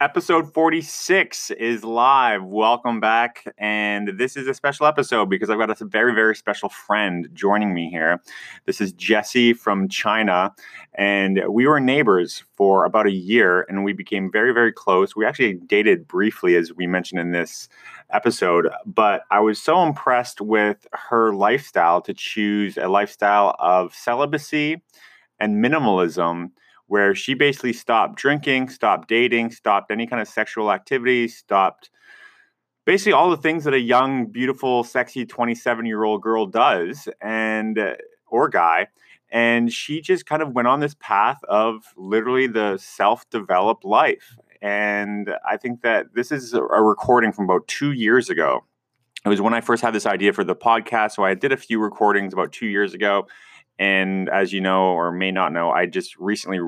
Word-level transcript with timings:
Episode 0.00 0.54
46 0.54 1.50
is 1.50 1.82
live. 1.82 2.44
Welcome 2.44 3.00
back. 3.00 3.52
And 3.58 4.12
this 4.16 4.36
is 4.36 4.46
a 4.46 4.54
special 4.54 4.86
episode 4.86 5.28
because 5.28 5.50
I've 5.50 5.58
got 5.58 5.80
a 5.80 5.84
very, 5.84 6.14
very 6.14 6.36
special 6.36 6.68
friend 6.68 7.28
joining 7.32 7.74
me 7.74 7.90
here. 7.90 8.22
This 8.64 8.80
is 8.80 8.92
Jesse 8.92 9.54
from 9.54 9.88
China. 9.88 10.54
And 10.94 11.42
we 11.48 11.66
were 11.66 11.80
neighbors 11.80 12.44
for 12.54 12.84
about 12.84 13.08
a 13.08 13.10
year 13.10 13.62
and 13.62 13.82
we 13.82 13.92
became 13.92 14.30
very, 14.30 14.54
very 14.54 14.72
close. 14.72 15.16
We 15.16 15.26
actually 15.26 15.54
dated 15.54 16.06
briefly, 16.06 16.54
as 16.54 16.72
we 16.72 16.86
mentioned 16.86 17.20
in 17.20 17.32
this 17.32 17.68
episode. 18.10 18.68
But 18.86 19.22
I 19.32 19.40
was 19.40 19.60
so 19.60 19.82
impressed 19.82 20.40
with 20.40 20.86
her 20.92 21.32
lifestyle 21.32 22.02
to 22.02 22.14
choose 22.14 22.76
a 22.76 22.86
lifestyle 22.86 23.56
of 23.58 23.92
celibacy 23.96 24.80
and 25.40 25.56
minimalism 25.56 26.50
where 26.88 27.14
she 27.14 27.34
basically 27.34 27.72
stopped 27.72 28.16
drinking, 28.16 28.70
stopped 28.70 29.08
dating, 29.08 29.52
stopped 29.52 29.90
any 29.90 30.06
kind 30.06 30.20
of 30.20 30.28
sexual 30.28 30.72
activity, 30.72 31.28
stopped 31.28 31.90
basically 32.86 33.12
all 33.12 33.30
the 33.30 33.36
things 33.36 33.64
that 33.64 33.74
a 33.74 33.80
young, 33.80 34.26
beautiful, 34.26 34.82
sexy 34.82 35.26
27 35.26 35.84
year 35.86 36.04
old 36.04 36.22
girl 36.22 36.46
does 36.46 37.06
and 37.20 37.78
uh, 37.78 37.94
or 38.26 38.48
guy. 38.48 38.88
And 39.30 39.70
she 39.70 40.00
just 40.00 40.24
kind 40.24 40.40
of 40.40 40.52
went 40.52 40.68
on 40.68 40.80
this 40.80 40.96
path 40.98 41.38
of 41.44 41.84
literally 41.96 42.46
the 42.46 42.78
self 42.78 43.28
developed 43.28 43.84
life. 43.84 44.38
And 44.62 45.30
I 45.46 45.58
think 45.58 45.82
that 45.82 46.14
this 46.14 46.32
is 46.32 46.54
a 46.54 46.62
recording 46.62 47.32
from 47.32 47.44
about 47.44 47.68
two 47.68 47.92
years 47.92 48.30
ago. 48.30 48.64
It 49.24 49.28
was 49.28 49.42
when 49.42 49.52
I 49.52 49.60
first 49.60 49.82
had 49.82 49.92
this 49.92 50.06
idea 50.06 50.32
for 50.32 50.44
the 50.44 50.56
podcast. 50.56 51.12
So 51.12 51.24
I 51.24 51.34
did 51.34 51.52
a 51.52 51.56
few 51.58 51.78
recordings 51.78 52.32
about 52.32 52.52
two 52.52 52.66
years 52.66 52.94
ago. 52.94 53.26
And 53.78 54.28
as 54.28 54.52
you 54.52 54.60
know, 54.60 54.86
or 54.86 55.12
may 55.12 55.30
not 55.30 55.52
know, 55.52 55.70
I 55.70 55.86
just 55.86 56.16
recently 56.18 56.60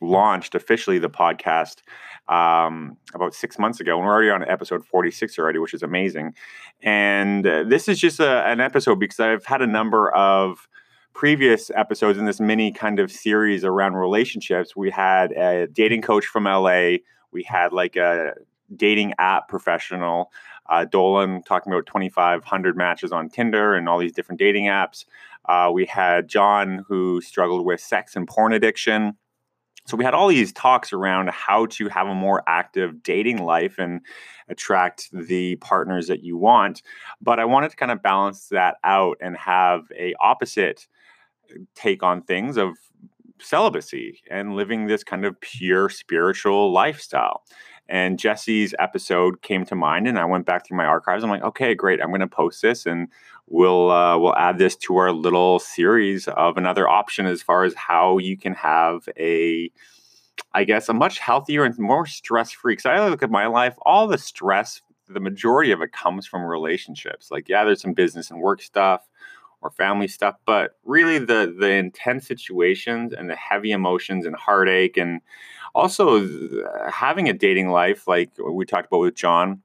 launched 0.00 0.54
officially 0.54 0.98
the 0.98 1.10
podcast 1.10 1.82
um, 2.28 2.96
about 3.14 3.34
six 3.34 3.58
months 3.58 3.80
ago, 3.80 3.96
and 3.96 4.06
we're 4.06 4.12
already 4.12 4.30
on 4.30 4.42
episode 4.48 4.84
46 4.84 5.38
already, 5.38 5.58
which 5.58 5.74
is 5.74 5.82
amazing. 5.82 6.34
And 6.82 7.46
uh, 7.46 7.64
this 7.64 7.88
is 7.88 7.98
just 7.98 8.20
a, 8.20 8.44
an 8.46 8.60
episode 8.60 8.98
because 8.98 9.20
I've 9.20 9.46
had 9.46 9.62
a 9.62 9.66
number 9.66 10.10
of 10.14 10.68
previous 11.14 11.70
episodes 11.74 12.18
in 12.18 12.26
this 12.26 12.40
mini 12.40 12.72
kind 12.72 13.00
of 13.00 13.10
series 13.10 13.64
around 13.64 13.94
relationships. 13.94 14.76
We 14.76 14.90
had 14.90 15.32
a 15.32 15.66
dating 15.66 16.02
coach 16.02 16.26
from 16.26 16.44
LA, 16.44 16.96
we 17.30 17.42
had 17.44 17.72
like 17.72 17.96
a 17.96 18.34
dating 18.74 19.14
app 19.18 19.48
professional, 19.48 20.32
uh, 20.68 20.84
Dolan, 20.84 21.42
talking 21.42 21.72
about 21.72 21.86
2,500 21.86 22.76
matches 22.76 23.12
on 23.12 23.28
Tinder 23.28 23.74
and 23.74 23.88
all 23.88 23.98
these 23.98 24.12
different 24.12 24.38
dating 24.38 24.64
apps. 24.64 25.04
Uh, 25.48 25.70
we 25.72 25.86
had 25.86 26.28
John, 26.28 26.84
who 26.88 27.20
struggled 27.20 27.64
with 27.64 27.80
sex 27.80 28.16
and 28.16 28.26
porn 28.26 28.52
addiction. 28.52 29.16
So 29.86 29.96
we 29.96 30.04
had 30.04 30.14
all 30.14 30.26
these 30.26 30.52
talks 30.52 30.92
around 30.92 31.30
how 31.30 31.66
to 31.66 31.88
have 31.88 32.08
a 32.08 32.14
more 32.14 32.42
active 32.48 33.04
dating 33.04 33.44
life 33.44 33.78
and 33.78 34.00
attract 34.48 35.08
the 35.12 35.56
partners 35.56 36.08
that 36.08 36.24
you 36.24 36.36
want. 36.36 36.82
But 37.20 37.38
I 37.38 37.44
wanted 37.44 37.70
to 37.70 37.76
kind 37.76 37.92
of 37.92 38.02
balance 38.02 38.48
that 38.48 38.76
out 38.82 39.16
and 39.20 39.36
have 39.36 39.82
a 39.96 40.14
opposite 40.20 40.88
take 41.76 42.02
on 42.02 42.22
things 42.22 42.56
of 42.56 42.76
celibacy 43.40 44.20
and 44.30 44.56
living 44.56 44.86
this 44.86 45.04
kind 45.04 45.24
of 45.24 45.40
pure 45.40 45.88
spiritual 45.88 46.72
lifestyle. 46.72 47.44
And 47.88 48.18
Jesse's 48.18 48.74
episode 48.80 49.42
came 49.42 49.64
to 49.66 49.76
mind, 49.76 50.08
and 50.08 50.18
I 50.18 50.24
went 50.24 50.46
back 50.46 50.66
through 50.66 50.78
my 50.78 50.86
archives. 50.86 51.22
I'm 51.22 51.30
like, 51.30 51.44
okay, 51.44 51.74
great. 51.74 52.00
I'm 52.02 52.08
going 52.08 52.20
to 52.20 52.26
post 52.26 52.60
this, 52.60 52.86
and 52.86 53.06
we'll 53.48 53.90
uh, 53.90 54.18
we'll 54.18 54.36
add 54.36 54.58
this 54.58 54.76
to 54.76 54.96
our 54.96 55.12
little 55.12 55.58
series 55.58 56.28
of 56.28 56.56
another 56.56 56.88
option 56.88 57.26
as 57.26 57.42
far 57.42 57.64
as 57.64 57.74
how 57.74 58.18
you 58.18 58.36
can 58.36 58.54
have 58.54 59.08
a 59.18 59.70
I 60.52 60.64
guess 60.64 60.88
a 60.88 60.94
much 60.94 61.18
healthier 61.18 61.64
and 61.64 61.78
more 61.78 62.06
stress 62.06 62.50
free. 62.50 62.72
Because 62.72 62.86
I 62.86 63.08
look 63.08 63.22
at 63.22 63.30
my 63.30 63.46
life, 63.46 63.74
all 63.82 64.06
the 64.06 64.18
stress, 64.18 64.80
the 65.08 65.20
majority 65.20 65.70
of 65.72 65.82
it 65.82 65.92
comes 65.92 66.26
from 66.26 66.42
relationships. 66.42 67.30
Like, 67.30 67.48
yeah, 67.48 67.64
there's 67.64 67.82
some 67.82 67.94
business 67.94 68.30
and 68.30 68.40
work 68.40 68.62
stuff 68.62 69.02
or 69.62 69.70
family 69.70 70.08
stuff, 70.08 70.36
but 70.44 70.72
really 70.84 71.18
the 71.18 71.54
the 71.58 71.70
intense 71.70 72.26
situations 72.26 73.12
and 73.12 73.30
the 73.30 73.36
heavy 73.36 73.72
emotions 73.72 74.26
and 74.26 74.36
heartache 74.36 74.96
and 74.96 75.20
also 75.74 76.26
having 76.90 77.28
a 77.28 77.34
dating 77.34 77.68
life 77.68 78.08
like 78.08 78.30
we 78.38 78.64
talked 78.64 78.86
about 78.86 79.00
with 79.00 79.14
John 79.14 79.62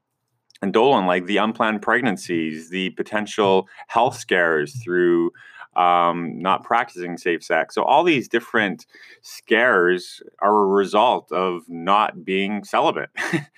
and 0.62 0.72
Dolan, 0.72 1.06
like 1.06 1.26
the 1.26 1.38
unplanned 1.38 1.82
pregnancies, 1.82 2.70
the 2.70 2.90
potential 2.90 3.68
health 3.88 4.16
scares 4.16 4.80
through 4.82 5.32
um, 5.74 6.38
not 6.38 6.62
practicing 6.64 7.16
safe 7.16 7.42
sex. 7.42 7.74
So 7.74 7.82
all 7.82 8.04
these 8.04 8.28
different 8.28 8.86
scares 9.22 10.22
are 10.40 10.62
a 10.62 10.66
result 10.66 11.32
of 11.32 11.62
not 11.68 12.24
being 12.24 12.62
celibate 12.62 13.10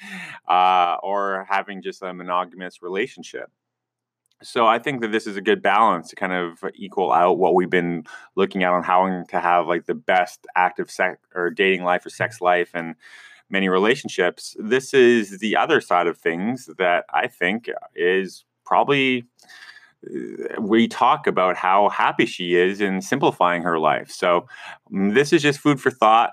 uh, 0.48 0.96
or 1.02 1.46
having 1.48 1.82
just 1.82 2.02
a 2.02 2.14
monogamous 2.14 2.82
relationship. 2.82 3.50
So 4.42 4.66
I 4.66 4.78
think 4.78 5.00
that 5.00 5.10
this 5.12 5.26
is 5.26 5.36
a 5.36 5.40
good 5.40 5.62
balance 5.62 6.10
to 6.10 6.16
kind 6.16 6.32
of 6.32 6.62
equal 6.74 7.12
out 7.12 7.38
what 7.38 7.54
we've 7.54 7.70
been 7.70 8.04
looking 8.36 8.62
at 8.62 8.72
on 8.72 8.82
how 8.82 9.24
to 9.28 9.40
have 9.40 9.66
like 9.66 9.86
the 9.86 9.94
best 9.94 10.46
active 10.54 10.90
sex 10.90 11.18
or 11.34 11.50
dating 11.50 11.82
life 11.84 12.04
or 12.04 12.10
sex 12.10 12.40
life 12.40 12.70
and 12.74 12.94
many 13.54 13.68
relationships. 13.68 14.56
This 14.58 14.92
is 14.92 15.38
the 15.38 15.56
other 15.56 15.80
side 15.80 16.08
of 16.08 16.18
things 16.18 16.68
that 16.76 17.04
I 17.14 17.28
think 17.28 17.70
is 17.94 18.44
probably 18.66 19.24
uh, 20.04 20.60
we 20.60 20.88
talk 20.88 21.26
about 21.28 21.56
how 21.56 21.88
happy 21.88 22.26
she 22.26 22.56
is 22.56 22.80
in 22.80 23.00
simplifying 23.00 23.62
her 23.62 23.78
life. 23.78 24.10
So 24.10 24.46
mm, 24.92 25.14
this 25.14 25.32
is 25.32 25.40
just 25.40 25.60
food 25.60 25.80
for 25.80 25.90
thought. 25.90 26.32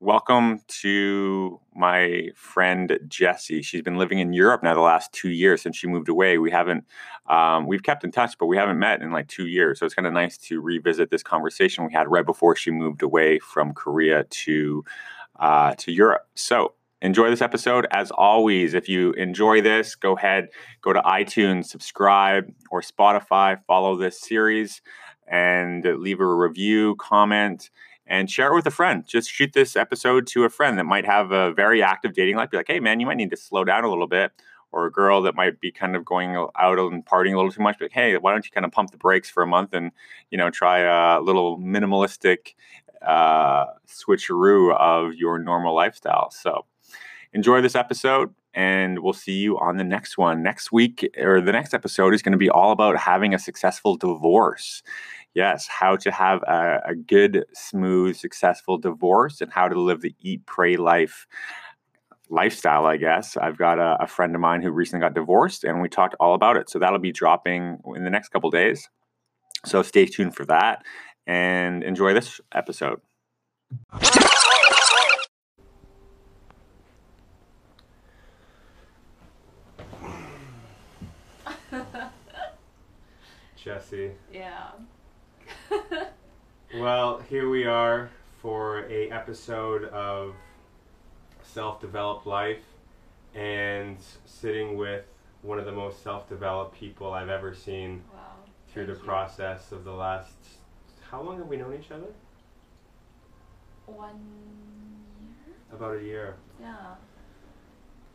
Welcome 0.00 0.60
to 0.82 1.58
my 1.74 2.28
friend 2.36 3.00
Jessie. 3.08 3.62
She's 3.62 3.82
been 3.82 3.96
living 3.96 4.20
in 4.20 4.32
Europe 4.32 4.62
now 4.62 4.74
the 4.74 4.80
last 4.80 5.12
two 5.12 5.30
years 5.30 5.60
since 5.62 5.76
she 5.76 5.88
moved 5.88 6.08
away. 6.08 6.38
We 6.38 6.52
haven't, 6.52 6.84
um, 7.28 7.66
we've 7.66 7.82
kept 7.82 8.04
in 8.04 8.12
touch, 8.12 8.38
but 8.38 8.46
we 8.46 8.56
haven't 8.56 8.78
met 8.78 9.02
in 9.02 9.10
like 9.10 9.26
two 9.26 9.48
years. 9.48 9.80
So 9.80 9.86
it's 9.86 9.96
kind 9.96 10.06
of 10.06 10.12
nice 10.12 10.38
to 10.38 10.60
revisit 10.60 11.10
this 11.10 11.24
conversation 11.24 11.84
we 11.84 11.92
had 11.92 12.08
right 12.08 12.24
before 12.24 12.54
she 12.54 12.70
moved 12.70 13.02
away 13.02 13.40
from 13.40 13.74
Korea 13.74 14.22
to 14.22 14.84
uh, 15.38 15.74
to 15.76 15.92
Europe. 15.92 16.26
So 16.34 16.74
enjoy 17.00 17.30
this 17.30 17.42
episode. 17.42 17.86
As 17.90 18.10
always, 18.10 18.74
if 18.74 18.88
you 18.88 19.12
enjoy 19.12 19.60
this, 19.60 19.94
go 19.94 20.16
ahead, 20.16 20.48
go 20.82 20.92
to 20.92 21.00
iTunes, 21.00 21.66
subscribe, 21.66 22.52
or 22.70 22.80
Spotify, 22.80 23.58
follow 23.66 23.96
this 23.96 24.20
series, 24.20 24.82
and 25.26 25.84
leave 25.84 26.20
a 26.20 26.26
review, 26.26 26.96
comment, 26.96 27.70
and 28.06 28.30
share 28.30 28.52
it 28.52 28.54
with 28.54 28.66
a 28.66 28.70
friend. 28.70 29.04
Just 29.06 29.30
shoot 29.30 29.52
this 29.52 29.76
episode 29.76 30.26
to 30.28 30.44
a 30.44 30.48
friend 30.48 30.78
that 30.78 30.84
might 30.84 31.04
have 31.04 31.30
a 31.30 31.52
very 31.52 31.82
active 31.82 32.14
dating 32.14 32.36
life. 32.36 32.50
Be 32.50 32.56
like, 32.56 32.68
hey, 32.68 32.80
man, 32.80 33.00
you 33.00 33.06
might 33.06 33.16
need 33.16 33.30
to 33.30 33.36
slow 33.36 33.64
down 33.64 33.84
a 33.84 33.88
little 33.88 34.08
bit. 34.08 34.32
Or 34.70 34.84
a 34.84 34.92
girl 34.92 35.22
that 35.22 35.34
might 35.34 35.62
be 35.62 35.72
kind 35.72 35.96
of 35.96 36.04
going 36.04 36.36
out 36.36 36.78
and 36.78 37.02
partying 37.02 37.32
a 37.32 37.36
little 37.36 37.50
too 37.50 37.62
much. 37.62 37.80
Like, 37.80 37.90
hey, 37.90 38.14
why 38.18 38.32
don't 38.32 38.44
you 38.44 38.50
kind 38.50 38.66
of 38.66 38.72
pump 38.72 38.90
the 38.90 38.98
brakes 38.98 39.30
for 39.30 39.42
a 39.42 39.46
month 39.46 39.72
and 39.72 39.92
you 40.30 40.36
know 40.36 40.50
try 40.50 40.80
a 40.80 41.22
little 41.22 41.56
minimalistic 41.58 42.52
uh, 43.06 43.66
switcheroo 43.86 44.76
of 44.76 45.14
your 45.14 45.38
normal 45.38 45.74
lifestyle. 45.74 46.30
So 46.30 46.64
enjoy 47.32 47.60
this 47.60 47.74
episode 47.74 48.34
and 48.54 49.00
we'll 49.00 49.12
see 49.12 49.34
you 49.34 49.58
on 49.58 49.76
the 49.76 49.84
next 49.84 50.18
one. 50.18 50.42
Next 50.42 50.72
week 50.72 51.08
or 51.18 51.40
the 51.40 51.52
next 51.52 51.74
episode 51.74 52.14
is 52.14 52.22
going 52.22 52.32
to 52.32 52.38
be 52.38 52.50
all 52.50 52.72
about 52.72 52.96
having 52.96 53.34
a 53.34 53.38
successful 53.38 53.96
divorce. 53.96 54.82
Yes, 55.34 55.68
how 55.68 55.96
to 55.96 56.10
have 56.10 56.42
a, 56.42 56.82
a 56.86 56.94
good, 56.94 57.44
smooth, 57.52 58.16
successful 58.16 58.78
divorce 58.78 59.40
and 59.40 59.52
how 59.52 59.68
to 59.68 59.80
live 59.80 60.00
the 60.00 60.14
eat, 60.20 60.44
pray 60.46 60.76
life 60.76 61.26
lifestyle, 62.30 62.86
I 62.86 62.96
guess. 62.96 63.36
I've 63.36 63.56
got 63.56 63.78
a, 63.78 64.02
a, 64.02 64.06
friend 64.06 64.34
of 64.34 64.40
mine 64.40 64.60
who 64.60 64.70
recently 64.70 65.00
got 65.00 65.14
divorced, 65.14 65.64
and 65.64 65.80
we 65.80 65.88
talked 65.88 66.14
all 66.20 66.34
about 66.34 66.56
it. 66.56 66.68
So 66.68 66.78
that'll 66.78 66.98
be 66.98 67.12
dropping 67.12 67.78
in 67.96 68.04
the 68.04 68.10
next 68.10 68.28
couple 68.28 68.50
days. 68.50 68.88
So 69.64 69.82
stay 69.82 70.06
tuned 70.06 70.36
for 70.36 70.44
that 70.46 70.84
and 71.28 71.84
enjoy 71.84 72.14
this 72.14 72.40
episode. 72.52 73.00
Jesse. 83.56 84.12
Yeah. 84.32 84.70
well, 86.74 87.18
here 87.28 87.50
we 87.50 87.66
are 87.66 88.08
for 88.40 88.86
a 88.88 89.10
episode 89.10 89.84
of 89.84 90.34
Self-Developed 91.42 92.26
Life 92.26 92.64
and 93.34 93.98
sitting 94.24 94.78
with 94.78 95.04
one 95.42 95.58
of 95.58 95.66
the 95.66 95.72
most 95.72 96.02
self-developed 96.02 96.74
people 96.74 97.12
I've 97.12 97.28
ever 97.28 97.54
seen 97.54 98.02
wow. 98.14 98.20
through 98.72 98.86
Thank 98.86 98.98
the 98.98 99.02
you. 99.02 99.08
process 99.08 99.70
of 99.72 99.84
the 99.84 99.92
last 99.92 100.32
how 101.10 101.22
long 101.22 101.38
have 101.38 101.46
we 101.48 101.56
known 101.56 101.74
each 101.74 101.90
other? 101.90 102.06
One 103.86 104.20
year? 105.20 105.54
About 105.72 105.96
a 105.96 106.02
year. 106.02 106.36
Yeah. 106.60 106.94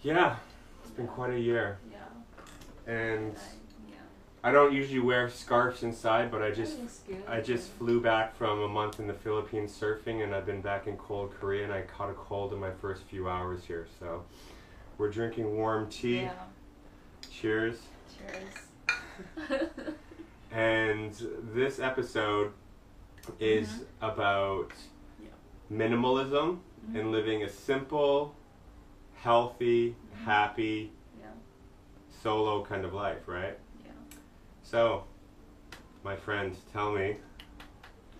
Yeah, 0.01 0.35
it's 0.83 0.91
been 0.91 1.07
quite 1.07 1.33
a 1.33 1.39
year. 1.39 1.79
Yeah. 1.91 2.91
And 2.93 3.35
I- 3.35 3.89
yeah. 3.89 3.95
I 4.43 4.51
don't 4.51 4.73
usually 4.73 4.99
wear 4.99 5.29
scarves 5.29 5.81
inside, 5.81 6.29
but 6.29 6.41
I 6.41 6.51
just 6.51 6.75
That 6.75 6.81
looks 6.83 6.99
good. 7.07 7.23
I 7.27 7.41
just 7.41 7.71
flew 7.71 8.01
back 8.01 8.35
from 8.35 8.61
a 8.61 8.67
month 8.67 8.99
in 8.99 9.07
the 9.07 9.13
Philippines 9.13 9.75
surfing, 9.79 10.23
and 10.23 10.35
I've 10.35 10.45
been 10.45 10.61
back 10.61 10.85
in 10.85 10.97
cold 10.97 11.33
Korea, 11.39 11.63
and 11.63 11.73
I 11.73 11.81
caught 11.81 12.09
a 12.09 12.13
cold 12.13 12.53
in 12.53 12.59
my 12.59 12.71
first 12.71 13.03
few 13.03 13.27
hours 13.29 13.63
here. 13.65 13.87
So, 13.99 14.23
we're 14.97 15.09
drinking 15.09 15.55
warm 15.55 15.89
tea. 15.89 16.23
Yeah. 16.23 16.33
Cheers. 17.31 17.77
Cheers. 18.17 19.63
And 20.51 21.11
this 21.51 21.79
episode 21.79 22.51
is 23.39 23.67
Mhm. 23.69 23.85
about 24.01 24.73
Yeah. 25.21 25.29
minimalism 25.71 26.59
Mhm. 26.89 26.99
and 26.99 27.11
living 27.11 27.43
a 27.43 27.49
simple, 27.49 28.35
healthy, 29.15 29.91
Mhm. 29.91 30.23
happy, 30.25 30.91
yeah. 31.19 31.27
solo 32.09 32.63
kind 32.63 32.85
of 32.85 32.93
life, 32.93 33.27
right? 33.27 33.57
Yeah. 33.85 33.91
So, 34.61 35.05
my 36.03 36.15
friend, 36.15 36.55
tell 36.71 36.91
me, 36.91 37.17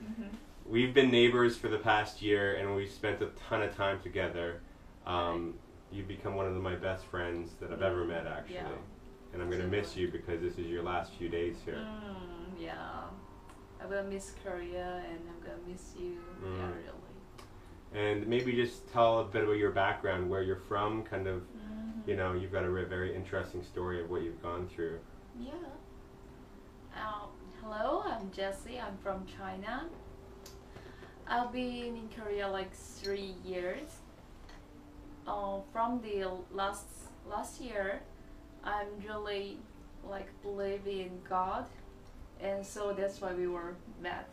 Mhm. 0.02 0.30
we've 0.66 0.94
been 0.94 1.12
neighbors 1.12 1.58
for 1.58 1.68
the 1.68 1.78
past 1.80 2.22
year 2.22 2.56
and 2.56 2.76
we've 2.76 2.92
spent 2.92 3.22
a 3.22 3.28
ton 3.48 3.62
of 3.62 3.76
time 3.76 4.02
together. 4.02 4.62
Um, 5.06 5.60
you've 5.92 6.08
become 6.08 6.36
one 6.36 6.46
of 6.46 6.54
my 6.54 6.76
best 6.76 7.06
friends 7.06 7.54
that 7.60 7.72
I've 7.72 7.82
ever 7.82 8.06
met, 8.06 8.26
actually. 8.26 8.56
Yeah. 8.56 8.70
And 9.34 9.42
I'm 9.42 9.50
going 9.50 9.62
to 9.62 9.68
miss 9.68 9.96
you 9.98 10.10
because 10.12 10.42
this 10.42 10.58
is 10.58 10.68
your 10.68 10.84
last 10.84 11.14
few 11.16 11.28
days 11.28 11.58
here. 11.66 11.76
Mm, 11.76 12.60
yeah. 12.62 13.04
I 13.84 13.86
will 13.88 14.04
miss 14.04 14.34
Korea 14.44 15.04
and 15.10 15.20
I'm 15.30 15.42
gonna 15.46 15.60
miss 15.68 15.94
you. 16.00 16.18
Yeah, 16.42 16.48
Mm. 16.50 16.76
really. 16.78 17.00
And 17.94 18.28
maybe 18.28 18.54
just 18.54 18.88
tell 18.92 19.20
a 19.20 19.26
bit 19.26 19.44
about 19.44 19.58
your 19.58 19.72
background, 19.72 20.30
where 20.30 20.42
you're 20.42 20.56
from, 20.56 21.04
kind 21.04 21.28
of, 21.28 21.42
Mhm. 21.44 22.08
you 22.08 22.16
know, 22.16 22.34
you've 22.34 22.52
got 22.52 22.64
a 22.64 22.70
re- 22.70 22.86
very 22.86 23.14
interesting 23.16 23.62
story 23.64 24.02
of 24.02 24.10
what 24.10 24.22
you've 24.24 24.42
gone 24.42 24.68
through. 24.68 25.00
Yeah. 25.38 25.52
Um, 26.96 27.30
hello, 27.62 28.02
I'm 28.06 28.32
Jessie. 28.32 28.80
I'm 28.80 28.98
from 28.98 29.26
China. 29.26 29.90
I've 31.28 31.52
been 31.52 31.96
in 31.98 32.10
Korea 32.10 32.48
like 32.50 32.72
three 32.74 33.36
years. 33.44 34.00
Uh, 35.28 35.62
from 35.72 36.02
the 36.02 36.26
last 36.52 36.88
last 37.28 37.62
year, 37.62 38.02
I'm 38.64 38.88
really 39.08 39.60
like 40.04 40.28
believe 40.42 40.86
in 40.88 41.22
God, 41.30 41.66
and 42.44 42.66
so 42.66 42.94
that's 42.94 43.22
why 43.22 43.34
we 43.34 43.48
were 43.48 43.76
met. 44.02 44.28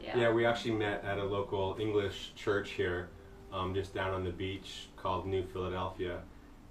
Yeah. 0.00 0.16
Yeah, 0.16 0.30
we 0.32 0.46
actually 0.46 0.74
met 0.74 1.04
at 1.04 1.18
a 1.18 1.24
local 1.24 1.76
English 1.80 2.32
church 2.36 2.70
here, 2.70 3.08
um, 3.52 3.74
just 3.74 3.92
down 3.94 4.14
on 4.14 4.24
the 4.24 4.30
beach 4.30 4.88
called 4.96 5.26
New 5.26 5.44
Philadelphia. 5.44 6.20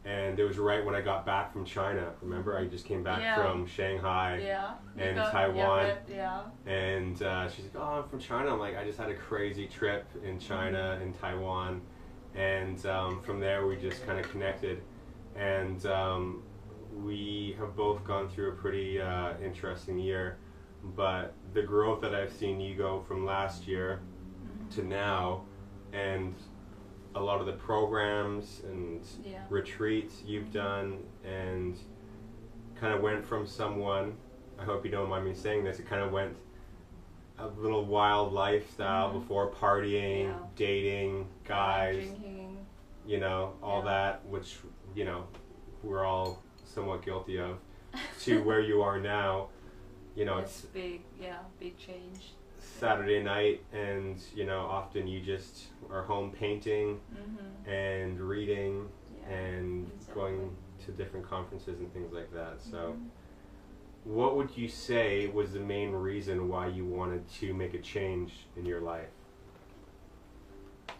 And 0.05 0.39
it 0.39 0.45
was 0.45 0.57
right 0.57 0.85
when 0.85 0.95
I 0.95 1.01
got 1.01 1.25
back 1.25 1.51
from 1.51 1.65
China. 1.65 2.13
Remember, 2.21 2.57
I 2.57 2.65
just 2.65 2.85
came 2.85 3.03
back 3.03 3.19
Yeah. 3.19 3.35
from 3.35 3.67
Shanghai. 3.67 4.39
Yeah. 4.41 4.75
and 4.97 5.17
got- 5.17 5.31
Taiwan. 5.33 5.87
Yeah. 6.09 6.41
yeah. 6.65 6.71
And 6.73 7.21
uh, 7.21 7.49
she's 7.49 7.65
like, 7.65 7.75
"Oh, 7.75 8.01
I'm 8.03 8.09
from 8.09 8.19
China." 8.19 8.53
I'm 8.53 8.59
like, 8.59 8.77
"I 8.77 8.85
just 8.85 8.97
had 8.97 9.09
a 9.09 9.15
crazy 9.15 9.67
trip 9.67 10.07
in 10.23 10.39
China 10.39 10.97
and 11.01 11.13
Taiwan," 11.19 11.81
and 12.33 12.83
um, 12.85 13.21
from 13.21 13.41
there 13.41 13.67
we 13.67 13.75
just 13.75 14.05
kind 14.05 14.17
of 14.17 14.31
connected, 14.31 14.81
and 15.35 15.85
um, 15.87 16.41
we 17.03 17.55
have 17.59 17.75
both 17.75 18.03
gone 18.03 18.29
through 18.29 18.49
a 18.49 18.55
pretty 18.55 18.99
uh, 19.01 19.33
interesting 19.43 19.97
year. 19.99 20.37
But 20.95 21.33
the 21.53 21.61
growth 21.63 22.01
that 22.01 22.13
I've 22.15 22.31
seen 22.31 22.59
you 22.59 22.75
go 22.75 23.01
from 23.07 23.25
last 23.25 23.67
year 23.67 23.99
to 24.71 24.83
now, 24.83 25.43
and 25.93 26.35
a 27.15 27.21
lot 27.21 27.39
of 27.39 27.45
the 27.47 27.53
programs 27.53 28.61
and 28.65 29.01
Yeah. 29.23 29.43
retreats 29.49 30.21
you've 30.25 30.51
done, 30.51 31.03
and 31.23 31.77
kind 32.75 32.93
of 32.93 33.01
went 33.01 33.25
from 33.25 33.47
someone. 33.47 34.15
I 34.59 34.63
hope 34.63 34.85
you 34.85 34.91
don't 34.91 35.09
mind 35.09 35.25
me 35.25 35.33
saying 35.33 35.63
this. 35.63 35.79
It 35.79 35.87
kind 35.87 36.01
of 36.03 36.11
went 36.11 36.35
a 37.39 37.47
little 37.47 37.85
wild 37.85 38.33
lifestyle 38.33 39.09
Mhm. 39.09 39.13
before 39.21 39.51
partying, 39.51 40.25
Yeah. 40.25 40.39
dating, 40.55 41.27
guys, 41.43 41.95
Drinking. 42.07 42.65
you 43.05 43.19
know, 43.19 43.53
all 43.61 43.79
Yeah. 43.79 43.85
that, 43.85 44.25
which 44.27 44.59
you 44.95 45.05
know 45.05 45.25
we're 45.83 46.03
all 46.03 46.41
somewhat 46.67 47.03
guilty 47.03 47.39
of. 47.39 47.57
To 48.23 48.43
where 48.43 48.59
you 48.61 48.81
are 48.81 48.99
now, 48.99 49.47
you 50.15 50.25
know, 50.25 50.37
it's 50.39 50.63
it's 50.63 50.73
big. 50.73 51.01
Yeah. 51.19 51.37
Big 51.59 51.77
change. 51.77 52.33
Saturday 52.59 53.23
night, 53.23 53.61
and 53.71 54.17
you 54.35 54.43
know, 54.45 54.61
often 54.61 55.07
you 55.07 55.19
just 55.21 55.67
are 55.91 56.03
home 56.03 56.31
painting 56.31 56.99
Mm-hmm. 57.15 57.69
and 57.69 58.19
reading 58.19 58.89
Yeah. 59.21 59.35
and 59.35 59.91
exactly. 59.95 60.13
going 60.21 60.55
to 60.85 60.91
different 60.91 61.27
conferences 61.29 61.79
and 61.79 61.91
things 61.93 62.11
like 62.11 62.31
that. 62.33 62.61
So, 62.61 62.95
Mhm. 62.97 63.09
what 64.03 64.35
would 64.35 64.55
you 64.57 64.67
say 64.67 65.27
was 65.27 65.53
the 65.53 65.59
main 65.59 65.91
reason 65.91 66.49
why 66.49 66.67
you 66.67 66.85
wanted 66.85 67.27
to 67.39 67.53
make 67.53 67.73
a 67.73 67.79
change 67.81 68.45
in 68.57 68.65
your 68.65 68.81
life? 68.81 69.09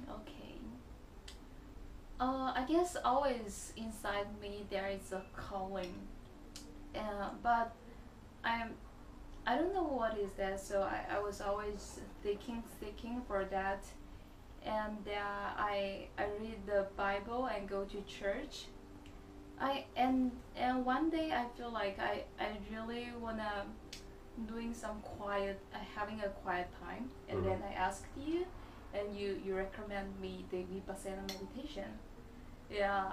Okay. 0.09 0.36
Uh, 2.19 2.51
I 2.55 2.65
guess 2.67 2.97
always 3.05 3.73
inside 3.77 4.25
me 4.41 4.65
there 4.71 4.87
is 4.87 5.11
a 5.11 5.21
calling, 5.35 5.93
uh, 6.95 7.29
but 7.43 7.75
I'm 8.43 8.73
I 9.45 9.55
don't 9.57 9.73
know 9.73 9.83
what 9.83 10.17
is 10.17 10.31
that. 10.37 10.59
So 10.59 10.81
I, 10.81 11.05
I 11.15 11.19
was 11.19 11.41
always 11.41 11.99
thinking 12.23 12.63
thinking 12.79 13.21
for 13.27 13.45
that, 13.45 13.83
and 14.65 14.97
uh, 15.07 15.47
I 15.57 16.07
I 16.17 16.25
read 16.41 16.65
the 16.65 16.87
Bible 16.97 17.45
and 17.45 17.69
go 17.69 17.83
to 17.85 18.01
church. 18.03 18.65
I 19.59 19.85
and 19.95 20.31
and 20.55 20.85
one 20.85 21.09
day 21.11 21.31
I 21.33 21.45
feel 21.57 21.71
like 21.71 21.99
I 21.99 22.23
I 22.39 22.57
really 22.71 23.09
wanna 23.19 23.65
doing 24.47 24.73
some 24.73 25.01
quiet 25.01 25.59
uh, 25.73 25.77
having 25.95 26.21
a 26.21 26.29
quiet 26.29 26.69
time 26.79 27.09
and 27.29 27.39
Mhm. 27.39 27.45
then 27.45 27.63
I 27.69 27.73
asked 27.73 28.05
you 28.17 28.45
and 28.93 29.15
you 29.17 29.41
you 29.43 29.55
recommend 29.55 30.19
me 30.21 30.45
the 30.51 30.61
vipassana 30.69 31.25
meditation 31.33 31.89
yeah 32.71 33.11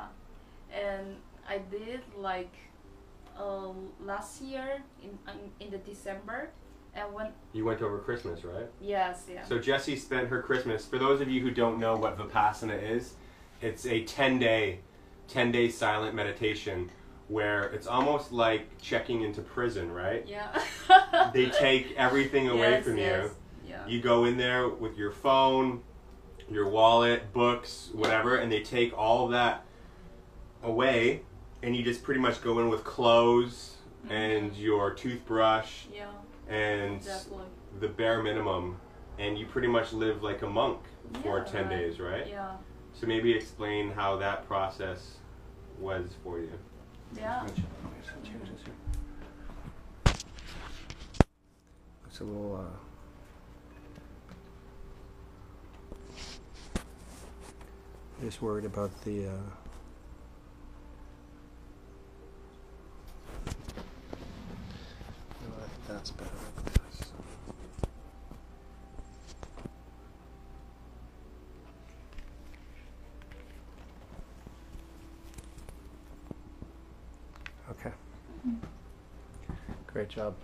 and 0.73 1.17
i 1.49 1.59
did 1.59 2.01
like 2.17 2.53
uh, 3.39 3.69
last 4.01 4.41
year 4.43 4.83
in 5.03 5.19
in 5.61 5.71
the 5.71 5.79
december 5.79 6.51
and 6.97 7.12
when 7.12 7.27
You 7.53 7.65
went 7.65 7.83
over 7.83 7.99
Christmas, 7.99 8.45
right? 8.45 8.69
yes 8.81 9.25
yeah 9.29 9.43
So 9.43 9.59
Jessie 9.59 9.97
spent 9.97 10.29
her 10.29 10.41
Christmas. 10.41 10.87
For 10.87 10.97
those 10.97 11.21
of 11.21 11.29
you 11.29 11.41
who 11.41 11.51
don't 11.51 11.81
know 11.81 11.97
what 11.97 12.17
Vipassana 12.17 12.81
is, 12.81 13.15
it's 13.61 13.85
a 13.85 14.05
10 14.05 14.39
day, 14.39 14.79
10 15.27 15.51
day 15.51 15.69
silent 15.71 16.15
meditation 16.15 16.91
where 17.26 17.64
it's 17.73 17.88
almost 17.88 18.31
like 18.31 18.78
checking 18.81 19.23
into 19.23 19.40
prison, 19.40 19.90
right? 19.90 20.25
yeah 20.28 20.57
They 21.35 21.47
take 21.50 21.95
everything 21.97 22.49
away 22.49 22.71
Yes, 22.78 22.85
from 22.85 22.97
yes, 22.99 23.31
you. 23.64 23.71
yeah 23.71 23.87
You 23.88 24.00
go 24.00 24.25
in 24.26 24.37
there 24.37 24.69
with 24.69 24.97
your 24.97 25.11
phone, 25.11 25.83
your 26.51 26.69
wallet, 26.69 27.33
books, 27.33 27.91
whatever, 27.93 28.37
and 28.37 28.51
they 28.51 28.61
take 28.63 28.97
all 28.97 29.27
of 29.27 29.31
that 29.33 29.65
away, 30.63 31.23
and 31.63 31.75
you 31.77 31.83
just 31.83 32.03
pretty 32.03 32.21
much 32.21 32.43
go 32.43 32.59
in 32.59 32.69
with 32.69 32.85
clothes 32.85 33.77
and 34.11 34.53
Mhm. 34.53 34.61
your 34.61 34.93
toothbrush 34.93 35.87
yeah 35.91 36.09
and 36.47 36.97
exactly 36.97 37.43
the 37.81 37.89
bare 37.89 38.23
minimum, 38.23 38.77
and 39.19 39.39
you 39.39 39.47
pretty 39.47 39.69
much 39.69 39.93
live 39.93 40.23
like 40.23 40.43
a 40.43 40.49
monk 40.49 40.81
for 41.23 41.43
10 41.43 41.63
right. 41.69 41.71
days, 41.71 42.01
right? 42.01 42.27
yeah 42.27 42.57
So 42.93 43.07
maybe 43.07 43.33
explain 43.33 43.91
how 43.93 44.17
that 44.17 44.47
process 44.47 45.17
was 45.79 46.11
for 46.23 46.39
you. 46.39 46.53
yeah 47.17 47.47
It's 52.07 52.21
a 52.21 52.25
little. 52.25 52.57
Uh... 52.57 52.84
Just 58.23 58.40
worried 58.40 58.64
about 58.64 58.90
the. 59.04 59.26
Uh... 59.26 59.30
No, 65.42 65.50
that's 65.88 66.11
better. 66.11 66.30
Okay. 77.71 77.92
Great 79.87 80.09
job. 80.09 80.35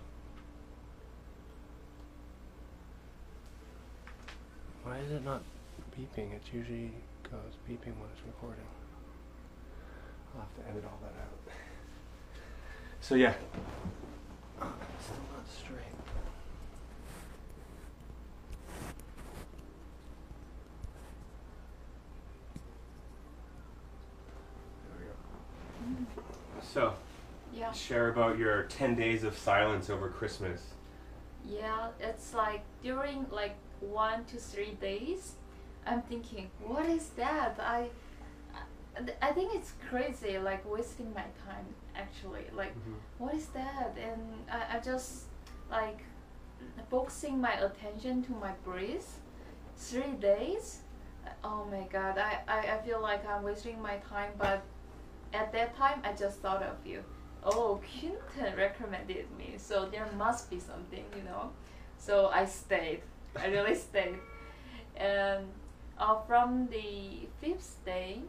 Why 4.83 4.97
is 4.99 5.11
it 5.11 5.23
not 5.23 5.41
beeping? 5.97 6.33
It's 6.33 6.53
usually 6.53 6.91
goes 7.31 7.53
beeping 7.67 7.95
when 7.97 8.09
it's 8.11 8.21
recording. 8.27 8.65
I'll 10.35 10.41
have 10.41 10.55
to 10.55 10.69
edit 10.69 10.83
all 10.85 10.99
that 11.01 11.15
out. 11.21 11.55
So 12.99 13.15
yeah. 13.15 13.33
Oh, 14.61 14.73
still 14.99 15.15
not 15.33 15.47
straight. 15.49 15.77
There 24.89 24.99
we 24.99 25.05
go. 25.05 26.61
So, 26.61 26.93
Yeah. 27.53 27.71
Share 27.73 28.09
about 28.09 28.37
your 28.37 28.63
10 28.63 28.95
days 28.95 29.23
of 29.23 29.37
silence 29.37 29.89
over 29.89 30.09
Christmas. 30.09 30.61
Yeah, 31.45 31.89
it's 31.99 32.33
like 32.33 32.61
during 32.81 33.25
like 33.31 33.55
one 33.81 34.23
to 34.25 34.37
three 34.37 34.77
days, 34.79 35.33
I'm 35.85 36.01
thinking, 36.03 36.49
what 36.65 36.85
is 36.85 37.09
that? 37.17 37.59
I, 37.59 37.87
I, 39.21 39.31
think 39.31 39.55
it's 39.55 39.73
crazy, 39.89 40.37
like 40.37 40.69
wasting 40.69 41.13
my 41.13 41.25
time. 41.45 41.65
Actually, 41.95 42.45
like, 42.55 42.71
mm-hmm. 42.71 42.93
what 43.17 43.33
is 43.35 43.47
that? 43.47 43.97
And 43.97 44.21
I, 44.49 44.77
I 44.77 44.79
just 44.79 45.25
like 45.69 45.99
focusing 46.89 47.39
my 47.39 47.53
attention 47.53 48.23
to 48.23 48.31
my 48.33 48.51
breath. 48.63 49.19
Three 49.77 50.13
days. 50.19 50.81
Oh 51.43 51.65
my 51.71 51.87
god, 51.91 52.17
I, 52.17 52.39
I, 52.47 52.59
I 52.73 52.77
feel 52.85 53.01
like 53.01 53.27
I'm 53.27 53.43
wasting 53.43 53.81
my 53.81 53.97
time, 54.09 54.31
but 54.37 54.63
at 55.33 55.51
that 55.53 55.75
time 55.75 56.01
I 56.03 56.13
just 56.13 56.39
thought 56.39 56.61
of 56.63 56.75
you. 56.85 57.03
Oh, 57.43 57.79
Quinton 57.99 58.55
recommended 58.55 59.25
me, 59.37 59.55
so 59.57 59.85
there 59.85 60.07
must 60.17 60.49
be 60.49 60.59
something, 60.59 61.03
you 61.15 61.23
know. 61.23 61.49
So 61.97 62.29
I 62.33 62.45
stayed. 62.45 63.01
I 63.35 63.47
really 63.47 63.75
stayed. 63.75 64.19
And 64.95 65.47
uh, 66.01 66.21
from 66.27 66.67
the 66.71 67.29
fifth 67.41 67.85
day, 67.85 68.21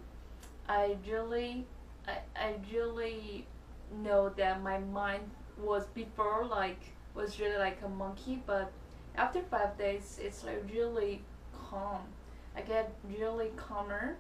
I 0.69 0.97
really, 1.09 1.67
I, 2.09 2.19
I 2.37 2.55
really 2.73 3.47
know 4.03 4.31
that 4.31 4.63
my 4.63 4.79
mind 4.79 5.31
was 5.59 5.87
before 5.89 6.47
like 6.47 6.81
was 7.15 7.41
really 7.41 7.59
like 7.59 7.79
a 7.85 7.89
monkey, 7.89 8.43
but 8.47 8.73
after 9.17 9.43
five 9.43 9.79
days, 9.79 10.19
it's 10.23 10.45
like 10.45 10.65
really 10.73 11.23
calm. 11.71 12.03
I 12.57 12.63
get 12.63 12.95
really 13.19 13.51
calmer, 13.57 14.17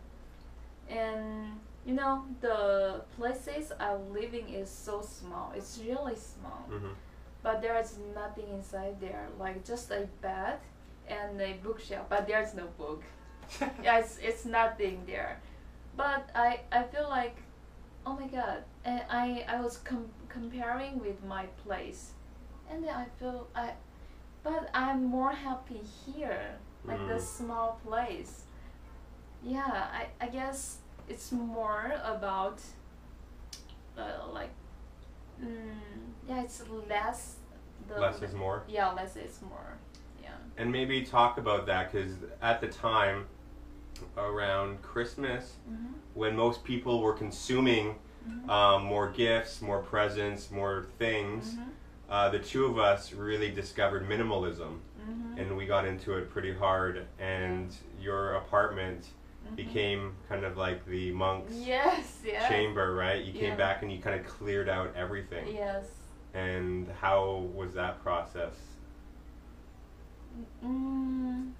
and 0.89 1.61
you 1.87 1.95
know 1.95 2.25
the 2.41 3.03
places 3.17 3.73
I'm 3.81 4.13
living 4.13 4.49
is 4.51 4.71
so 4.71 5.03
small. 5.03 5.53
It's 5.57 5.79
really 5.87 6.17
small, 6.17 6.65
hmm 6.71 6.93
but 7.43 7.61
there 7.61 7.77
is 7.81 7.99
nothing 8.15 8.49
inside 8.55 9.01
there, 9.01 9.29
like 9.39 9.65
just 9.67 9.91
a 9.91 10.09
bed 10.21 10.59
and 11.09 11.41
a 11.41 11.55
bookshelf, 11.63 12.07
but 12.09 12.27
there's 12.29 12.55
no 12.55 12.67
book. 12.79 13.03
yeah, 13.83 13.99
it's, 13.99 14.19
it's 14.23 14.45
nothing 14.45 15.03
there. 15.07 15.41
But 15.97 16.31
I, 16.35 16.61
I 16.71 16.83
feel 16.85 17.09
like, 17.09 17.37
oh 18.07 18.15
my 18.15 18.27
god, 18.27 18.65
and 18.85 19.03
I, 19.11 19.45
I 19.49 19.61
was 19.61 19.77
com- 19.79 20.11
comparing 20.29 20.99
with 21.01 21.23
my 21.25 21.45
place, 21.65 22.13
and 22.71 22.83
then 22.83 22.95
I 22.95 23.07
feel 23.19 23.47
I, 23.55 23.73
but 24.43 24.71
I'm 24.75 25.05
more 25.05 25.33
happy 25.33 25.81
here, 26.07 26.57
like 26.85 26.99
Mm. 27.01 27.09
this 27.09 27.29
small 27.31 27.79
place. 27.87 28.43
Yeah, 29.45 29.67
I, 29.67 30.07
I 30.21 30.29
guess 30.29 30.79
it's 31.09 31.31
more 31.33 31.93
about, 32.05 32.61
uh, 33.99 34.03
like, 34.33 34.51
mm, 35.43 35.75
yeah, 36.29 36.43
it's 36.43 36.63
less. 36.89 37.37
The 37.89 38.01
Less 38.01 38.23
is 38.23 38.35
more. 38.35 38.63
Yeah, 38.69 38.93
less 38.93 39.17
is 39.17 39.41
more. 39.43 39.77
And 40.57 40.71
maybe 40.71 41.03
talk 41.03 41.39
about 41.39 41.67
that 41.67 41.91
because 41.93 42.13
at 42.41 42.61
the 42.61 42.69
time, 42.69 43.27
around 44.17 44.83
Christmas, 44.83 45.55
Mm-hmm. 45.71 45.93
when 46.15 46.37
most 46.37 46.65
people 46.65 47.01
were 47.01 47.15
consuming 47.15 47.97
Mhm. 48.29 48.49
um, 48.49 48.85
more 48.85 49.09
gifts, 49.11 49.61
more 49.63 49.81
presents, 49.83 50.51
more 50.51 50.87
things, 50.99 51.55
Mhm. 51.55 51.71
uh, 52.09 52.29
the 52.29 52.39
two 52.39 52.67
of 52.67 52.79
us 52.79 53.13
really 53.13 53.51
discovered 53.51 54.09
minimalism. 54.09 54.79
Mhm. 55.01 55.39
And 55.39 55.57
we 55.57 55.67
got 55.67 55.87
into 55.87 56.17
it 56.17 56.31
pretty 56.31 56.53
hard. 56.55 57.07
And 57.19 57.75
your 58.01 58.35
apartment 58.35 59.09
Mhm. 59.51 59.57
became 59.57 60.17
kind 60.29 60.45
of 60.45 60.57
like 60.57 60.85
the 60.87 61.11
monk's 61.13 61.55
Yes, 61.55 62.23
yes. 62.25 62.49
chamber, 62.49 62.95
right? 62.95 63.25
You 63.25 63.33
came 63.33 63.51
Yeah. 63.51 63.57
back 63.57 63.83
and 63.83 63.91
you 63.91 64.01
kind 64.01 64.21
of 64.21 64.27
cleared 64.27 64.69
out 64.69 64.95
everything. 64.95 65.47
Yes. 65.49 65.87
And 66.35 66.89
how 67.01 67.49
was 67.55 67.75
that 67.75 68.03
process? 68.03 68.72
Mm, 70.65 71.51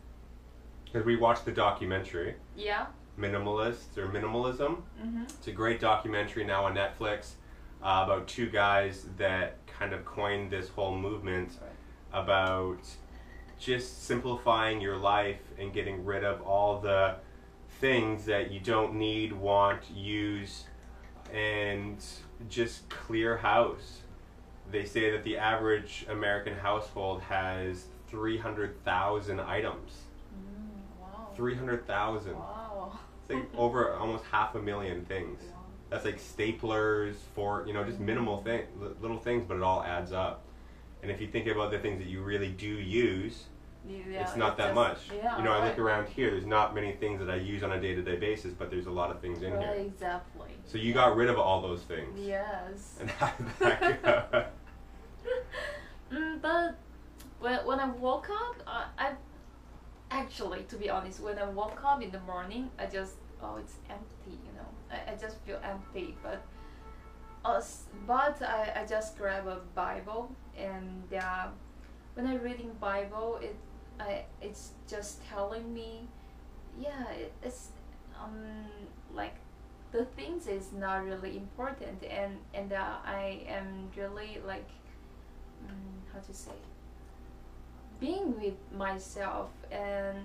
Because 0.85 1.05
we 1.05 1.17
watched 1.17 1.45
the 1.45 1.53
documentary, 1.53 2.35
yeah. 2.57 2.87
Minimalists 3.19 3.97
or 3.99 4.09
Minimalism. 4.09 4.83
Mm-hmm. 5.03 5.23
It's 5.25 5.47
a 5.47 5.53
great 5.53 5.81
documentary 5.81 6.45
now 6.45 6.65
on 6.65 6.75
Netflix 6.75 7.33
uh, 7.83 8.03
about 8.05 8.27
two 8.29 8.49
guys 8.49 9.07
that 9.19 9.57
kind 9.67 9.93
of 9.93 10.05
coined 10.05 10.51
this 10.51 10.69
whole 10.69 10.97
movement 10.97 11.53
about 12.13 12.79
just 13.59 14.05
simplifying 14.05 14.81
your 14.81 14.97
life 14.97 15.41
and 15.59 15.73
getting 15.73 16.05
rid 16.05 16.25
of 16.25 16.41
all 16.43 16.81
the 16.81 17.17
things 17.81 18.25
that 18.27 18.51
you 18.51 18.61
don't 18.61 18.95
need, 18.95 19.33
want, 19.33 19.91
use, 19.95 20.65
and 21.33 22.03
just 22.49 22.89
clear 22.89 23.37
house. 23.37 24.01
They 24.71 24.85
say 24.85 25.11
that 25.11 25.25
the 25.25 25.37
average 25.39 26.07
American 26.09 26.55
household 26.55 27.21
has 27.23 27.87
300,000 28.13 29.41
items. 29.41 29.93
Mm, 30.37 31.01
wow. 31.01 31.29
300,000. 31.35 32.35
Wow. 32.35 32.99
It's 33.23 33.31
like 33.35 33.49
over 33.57 33.95
almost 33.95 34.25
half 34.31 34.55
a 34.55 34.61
million 34.61 35.05
things. 35.07 35.41
Wow. 35.43 35.59
That's 35.91 36.05
like 36.05 36.19
staplers 36.21 37.15
for, 37.35 37.65
you 37.67 37.73
know, 37.73 37.83
just 37.85 37.99
minimal 37.99 38.43
thing, 38.43 38.63
little 39.01 39.19
things, 39.19 39.45
but 39.49 39.57
it 39.57 39.63
all 39.63 39.83
adds 39.83 40.13
up. 40.13 40.43
And 41.03 41.11
if 41.11 41.21
you 41.21 41.27
think 41.27 41.47
about 41.49 41.71
the 41.73 41.79
things 41.79 41.99
that 41.99 42.09
you 42.09 42.23
really 42.23 42.51
do 42.51 42.69
use, 42.69 43.45
Yeah, 43.89 44.23
it's 44.23 44.37
not 44.37 44.57
that 44.59 44.67
just- 44.69 44.75
much. 44.75 44.99
Yeah, 45.17 45.37
you 45.39 45.43
know, 45.45 45.53
I 45.53 45.67
look 45.67 45.79
around 45.79 46.07
here, 46.09 46.31
there's 46.31 46.47
not 46.47 46.75
many 46.75 46.93
things 46.93 47.19
that 47.19 47.29
I 47.31 47.37
use 47.37 47.63
on 47.65 47.73
a 47.73 47.81
day 47.81 47.95
to 47.95 48.03
day 48.03 48.17
basis, 48.17 48.53
but 48.53 48.71
there's 48.71 48.87
a 48.87 48.91
lot 48.93 49.11
of 49.11 49.21
things 49.21 49.43
in 49.43 49.53
Right, 49.55 49.63
here. 49.65 49.73
exactly. 49.87 50.51
So 50.67 50.79
you 50.79 50.93
got 50.95 51.17
rid 51.17 51.29
of 51.29 51.39
all 51.39 51.61
those 51.63 51.83
things. 51.83 52.19
Yes. 52.19 52.99
And 53.01 53.11
how 53.11 53.33
did 53.39 53.47
that 53.59 54.03
go? 54.03 54.45
mm, 56.13 56.41
but 56.41 56.77
when, 57.43 57.59
when 57.67 57.81
I 57.81 57.89
woke 57.91 58.29
up, 58.31 58.57
I, 58.67 58.87
I 58.99 59.13
actually, 60.11 60.63
to 60.69 60.77
be 60.77 60.89
honest, 60.89 61.21
when 61.21 61.39
I 61.39 61.49
woke 61.49 61.83
up 61.85 62.01
in 62.03 62.11
the 62.11 62.21
morning, 62.21 62.71
I 62.79 62.87
just 62.87 63.15
oh, 63.43 63.57
it's 63.57 63.75
empty. 63.91 64.39
You 64.47 64.53
know, 64.57 64.69
I, 64.91 65.13
I 65.13 65.15
just 65.17 65.37
feel 65.45 65.61
empty. 65.65 66.17
But 66.23 66.43
uh, 67.45 67.61
but 68.07 68.41
I, 68.43 68.83
I 68.83 68.87
just 68.87 69.19
grab 69.19 69.47
a 69.49 69.61
Bible 69.75 70.31
and 70.57 71.13
uh, 71.13 71.49
when 72.15 72.27
I 72.27 72.37
reading 72.37 72.71
Bible, 72.81 73.41
it 73.43 73.57
I 73.99 74.25
it's 74.41 74.71
just 74.89 75.27
telling 75.29 75.75
me, 75.75 76.09
yeah, 76.81 77.11
it, 77.11 77.33
it's 77.43 77.71
um 78.23 78.45
like 79.13 79.35
the 79.91 80.05
things 80.05 80.47
is 80.47 80.73
not 80.73 81.05
really 81.05 81.37
important 81.37 82.03
and 82.05 82.39
and 82.55 82.73
uh, 82.73 82.97
I 83.05 83.43
am 83.49 83.91
really 83.97 84.39
like 84.47 84.69
mm, 85.67 86.13
how 86.13 86.21
to 86.21 86.33
say 86.33 86.53
being 88.03 88.39
with 88.41 88.59
myself 88.77 89.51
and 89.71 90.19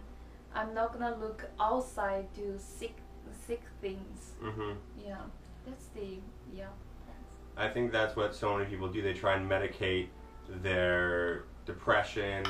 I'm 0.55 0.74
not 0.74 0.91
gonna 0.93 1.15
look 1.15 1.46
outside 1.60 2.25
to 2.36 2.57
seek 2.57 2.98
seek 3.46 3.62
things. 3.81 4.34
hmm 4.41 4.74
Yeah, 5.07 5.17
that's 5.65 5.86
the 5.96 6.17
yeah. 6.53 6.74
I 7.55 7.67
think 7.69 7.91
that's 7.91 8.15
what 8.15 8.36
so 8.36 8.57
many 8.57 8.67
people 8.69 8.88
do. 8.88 9.01
They 9.01 9.13
try 9.13 9.34
and 9.36 9.50
medicate 9.50 10.07
their 10.63 11.43
depression 11.65 12.43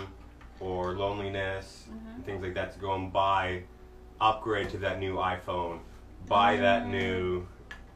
or 0.60 0.94
loneliness 0.94 1.88
Mhm. 1.90 2.16
and 2.16 2.26
things 2.26 2.42
like 2.44 2.54
that 2.54 2.72
to 2.74 2.80
go 2.80 2.94
and 2.96 3.12
buy, 3.12 3.64
upgrade 4.22 4.70
to 4.70 4.78
that 4.80 5.00
new 5.00 5.16
iPhone, 5.18 5.80
buy 6.28 6.58
that 6.58 6.84
Mm. 6.84 6.92
new 7.00 7.48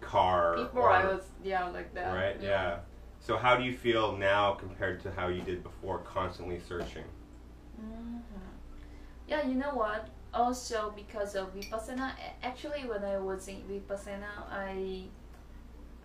car. 0.02 0.56
Before 0.56 0.90
I 0.90 1.06
was 1.06 1.32
yeah 1.44 1.66
like 1.70 1.94
that. 1.94 2.14
Right, 2.14 2.42
yeah. 2.42 2.80
So 3.20 3.38
how 3.38 3.56
do 3.56 3.64
you 3.64 3.74
feel 3.78 4.18
now 4.18 4.54
compared 4.54 5.00
to 5.04 5.12
how 5.12 5.28
you 5.28 5.42
did 5.42 5.64
before, 5.64 6.00
constantly 6.00 6.60
searching? 6.60 7.06
Hmm 7.82 8.18
Yeah, 9.28 9.48
you 9.48 9.56
know 9.56 9.74
what? 9.74 10.08
Also, 10.34 10.94
because 10.96 11.36
of 11.36 11.54
Vipassana, 11.54 12.14
actually, 12.42 12.88
when 12.88 13.04
I 13.04 13.18
was 13.18 13.48
in 13.48 13.62
Vipassana, 13.70 14.32
I 14.50 15.04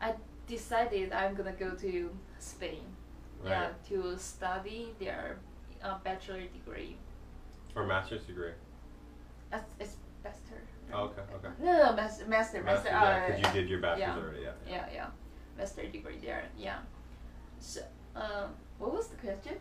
I 0.00 0.14
decided 0.46 1.12
I'm 1.12 1.34
gonna 1.34 1.52
go 1.52 1.70
to 1.74 2.10
Spain. 2.38 2.84
Yeah, 3.44 3.68
to 3.88 4.18
study 4.18 4.94
their 4.98 5.38
uh, 5.82 5.98
bachelor 6.02 6.40
degree. 6.40 6.96
Or 7.76 7.86
master's 7.86 8.22
degree? 8.22 8.52
It's, 9.52 9.64
it's 9.78 9.96
master. 10.24 10.60
Oh, 10.92 11.04
okay, 11.04 11.22
okay. 11.34 11.48
No, 11.62 11.72
no, 11.72 11.92
master, 11.94 12.26
master, 12.26 12.62
master. 12.62 12.88
yeah, 12.88 13.02
uh, 13.02 13.26
because 13.26 13.42
you 13.42 13.60
did 13.60 13.70
your 13.70 13.80
bachelor's 13.80 14.16
yeah. 14.16 14.22
already, 14.22 14.42
yeah. 14.42 14.50
Yeah, 14.68 14.86
yeah, 14.92 15.06
master 15.58 15.86
degree 15.86 16.18
there. 16.22 16.44
Yeah. 16.58 16.78
So, 17.60 17.82
um, 18.14 18.50
what 18.78 18.92
was 18.92 19.08
the 19.08 19.16
question? 19.16 19.54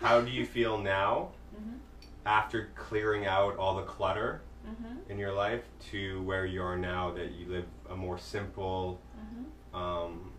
How 0.00 0.20
do 0.20 0.30
you 0.30 0.46
feel 0.46 0.78
now 0.78 1.30
Mhm. 1.54 1.78
after 2.24 2.70
clearing 2.74 3.26
out 3.26 3.56
all 3.56 3.74
the 3.76 3.82
clutter 3.82 4.40
Mhm. 4.64 5.08
in 5.08 5.18
your 5.18 5.32
life 5.32 5.64
to 5.90 6.22
where 6.22 6.46
you 6.46 6.62
are 6.62 6.76
now 6.76 7.10
that 7.12 7.32
you 7.32 7.48
live 7.48 7.66
a 7.88 7.96
more 7.96 8.18
simple, 8.18 9.00
Mhm. 9.16 9.76
um, 9.76 10.32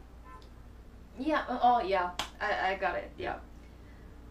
Yeah. 1.17 1.43
uh, 1.49 1.59
Oh, 1.61 1.79
yeah. 1.81 2.11
I, 2.39 2.71
I 2.71 2.75
got 2.75 2.95
it. 2.95 3.11
Yeah. 3.17 3.39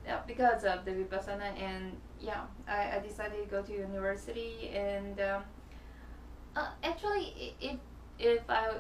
Yeah, 0.07 0.21
because 0.27 0.65
of 0.65 0.85
the 0.87 0.93
vipassana 0.93 1.55
and 1.61 2.01
yeah, 2.19 2.47
I, 2.67 2.97
I 2.97 2.99
decided 3.01 3.43
to 3.45 3.51
go 3.51 3.63
to 3.63 3.73
university 3.73 4.71
and 4.71 5.21
um, 5.21 5.45
uh, 6.57 6.71
actually, 6.83 7.55
if 7.61 7.79
if 8.19 8.49
I 8.49 8.71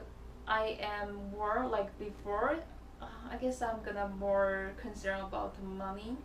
I 0.46 0.78
am 0.80 1.30
more 1.30 1.66
like 1.66 1.96
before. 1.98 2.56
Uh, 3.00 3.06
I 3.30 3.36
guess 3.36 3.60
I'm 3.62 3.80
gonna 3.84 4.08
more 4.08 4.72
concerned 4.80 5.22
about 5.22 5.62
money, 5.62 6.16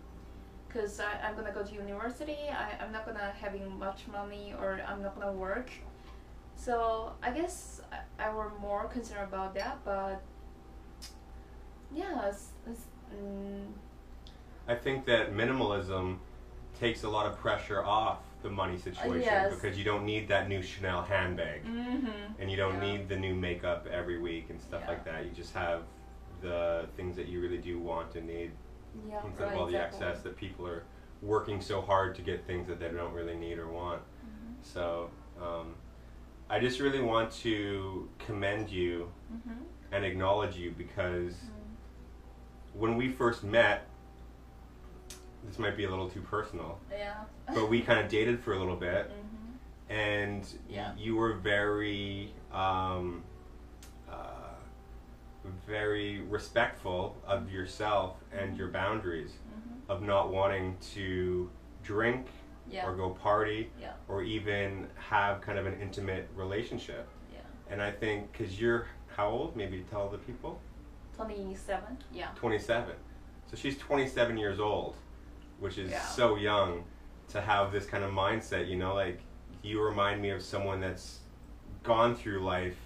cause 0.73 0.99
I, 0.99 1.27
I'm 1.27 1.35
gonna 1.35 1.51
go 1.51 1.63
to 1.63 1.73
university. 1.73 2.37
I 2.49 2.83
I'm 2.83 2.91
not 2.91 3.05
gonna 3.05 3.33
having 3.39 3.77
much 3.77 4.07
money 4.11 4.53
or 4.59 4.81
I'm 4.87 5.01
not 5.01 5.19
gonna 5.19 5.31
work. 5.31 5.69
So 6.55 7.13
I 7.21 7.31
guess 7.31 7.81
I, 7.91 8.27
I 8.27 8.33
were 8.33 8.51
more 8.59 8.85
concerned 8.85 9.27
about 9.27 9.53
that, 9.55 9.79
but 9.83 10.21
yeah, 11.93 12.27
it's, 12.27 12.47
it's, 12.69 12.81
mm, 13.15 13.65
I 14.67 14.75
think 14.75 15.05
that 15.05 15.33
minimalism 15.33 16.17
takes 16.79 17.03
a 17.03 17.09
lot 17.09 17.25
of 17.25 17.37
pressure 17.37 17.83
off 17.83 18.19
the 18.41 18.49
money 18.49 18.77
situation 18.77 19.21
yes. 19.21 19.53
because 19.53 19.77
you 19.77 19.83
don't 19.83 20.05
need 20.05 20.27
that 20.27 20.49
new 20.49 20.61
Chanel 20.61 21.01
handbag 21.01 21.65
mm-hmm. 21.65 22.07
and 22.39 22.51
you 22.51 22.57
don't 22.57 22.75
Yeah. 22.75 22.97
need 22.97 23.09
the 23.09 23.15
new 23.15 23.35
makeup 23.35 23.87
every 23.87 24.19
week 24.19 24.49
and 24.49 24.59
stuff 24.61 24.81
Yeah. 24.83 24.91
like 24.91 25.05
that. 25.05 25.25
You 25.25 25.31
just 25.31 25.53
have 25.53 25.83
the 26.41 26.87
things 26.97 27.15
that 27.15 27.27
you 27.27 27.41
really 27.41 27.57
do 27.57 27.79
want 27.79 28.15
and 28.15 28.27
need 28.27 28.51
yeah, 29.07 29.25
instead 29.25 29.45
right, 29.45 29.53
of 29.53 29.59
all 29.59 29.65
the 29.67 29.73
exactly. 29.75 30.07
excess 30.07 30.23
that 30.23 30.35
people 30.37 30.67
are 30.67 30.83
working 31.21 31.61
so 31.61 31.81
hard 31.81 32.15
to 32.15 32.21
get 32.21 32.45
things 32.45 32.67
that 32.67 32.79
they 32.79 32.89
don't 32.89 33.13
really 33.13 33.35
need 33.35 33.57
or 33.57 33.67
want. 33.67 34.01
Mhm. 34.01 34.53
So 34.61 35.09
um, 35.41 35.75
I 36.49 36.59
just 36.59 36.79
really 36.79 37.01
want 37.01 37.31
to 37.43 38.09
commend 38.19 38.69
you 38.69 39.09
Mhm. 39.33 39.57
and 39.91 40.05
acknowledge 40.05 40.55
you 40.57 40.71
because 40.77 41.33
Mm. 41.35 42.75
when 42.75 42.95
we 42.97 43.09
first 43.11 43.43
met, 43.43 43.87
this 45.45 45.59
might 45.59 45.75
be 45.75 45.83
a 45.85 45.89
little 45.89 46.09
too 46.09 46.21
personal, 46.21 46.79
Yeah. 46.91 47.23
but 47.53 47.69
we 47.69 47.81
kind 47.81 47.99
of 47.99 48.09
dated 48.09 48.39
for 48.39 48.53
a 48.53 48.59
little 48.59 48.75
bit, 48.77 49.09
Mhm. 49.09 49.91
and 49.93 50.47
Yeah. 50.69 50.93
you 50.95 51.15
were 51.15 51.33
very, 51.33 52.33
um, 52.51 53.23
very 55.67 56.21
respectful 56.21 57.17
of 57.25 57.51
yourself 57.51 58.17
and 58.31 58.57
your 58.57 58.69
boundaries, 58.69 59.31
Mhm. 59.33 59.89
of 59.89 60.01
not 60.01 60.31
wanting 60.31 60.77
to 60.93 61.49
drink 61.83 62.27
Yeah. 62.69 62.87
or 62.87 62.95
go 62.95 63.09
party 63.11 63.71
Yeah. 63.79 63.93
or 64.07 64.23
even 64.23 64.89
have 64.95 65.41
kind 65.41 65.57
of 65.59 65.65
an 65.65 65.79
intimate 65.81 66.29
relationship. 66.35 67.07
Yeah. 67.33 67.39
And 67.69 67.81
I 67.81 67.91
think 67.91 68.31
because 68.31 68.59
you're 68.59 68.87
how 69.15 69.29
old? 69.29 69.55
Maybe 69.55 69.83
tell 69.91 70.09
the 70.09 70.17
people. 70.17 70.59
Twenty-seven. 71.15 71.99
Yeah. 72.11 72.29
27. 72.35 72.95
So 73.45 73.55
she's 73.55 73.77
27 73.77 74.37
years 74.37 74.59
old, 74.59 74.95
which 75.59 75.77
is 75.77 75.93
so 76.01 76.35
young 76.35 76.85
to 77.29 77.41
have 77.41 77.71
this 77.71 77.85
kind 77.85 78.03
of 78.03 78.11
mindset, 78.11 78.67
you 78.67 78.75
know, 78.75 78.95
like 78.95 79.19
you 79.61 79.81
remind 79.81 80.21
me 80.21 80.31
of 80.31 80.41
someone 80.41 80.79
that's 80.79 81.19
gone 81.83 82.15
through 82.15 82.39
life 82.39 82.77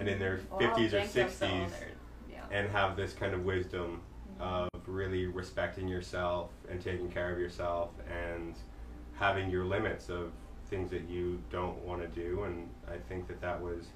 and 0.00 0.08
in 0.08 0.18
their 0.18 0.38
50s 0.58 0.60
or 0.60 0.90
thank 0.90 1.14
you 1.14 1.28
so 1.30 1.46
60s. 1.46 1.70
Yeah. 2.30 2.40
and 2.50 2.68
have 2.70 2.96
this 2.96 3.12
kind 3.12 3.34
of 3.34 3.44
wisdom 3.44 4.02
Mhm. 4.38 4.40
of 4.42 4.68
really 4.86 5.26
respecting 5.26 5.86
yourself 5.86 6.50
and 6.70 6.80
taking 6.80 7.10
care 7.10 7.30
of 7.32 7.38
yourself 7.38 7.90
and 8.10 8.54
having 9.14 9.50
your 9.50 9.64
limits 9.66 10.08
of 10.08 10.32
things 10.68 10.90
that 10.90 11.08
you 11.08 11.42
don't 11.50 11.76
want 11.84 12.00
to 12.00 12.08
do 12.08 12.44
and 12.44 12.68
i 12.88 12.96
think 12.96 13.26
that 13.28 13.40
that 13.40 13.60
was 13.60 13.88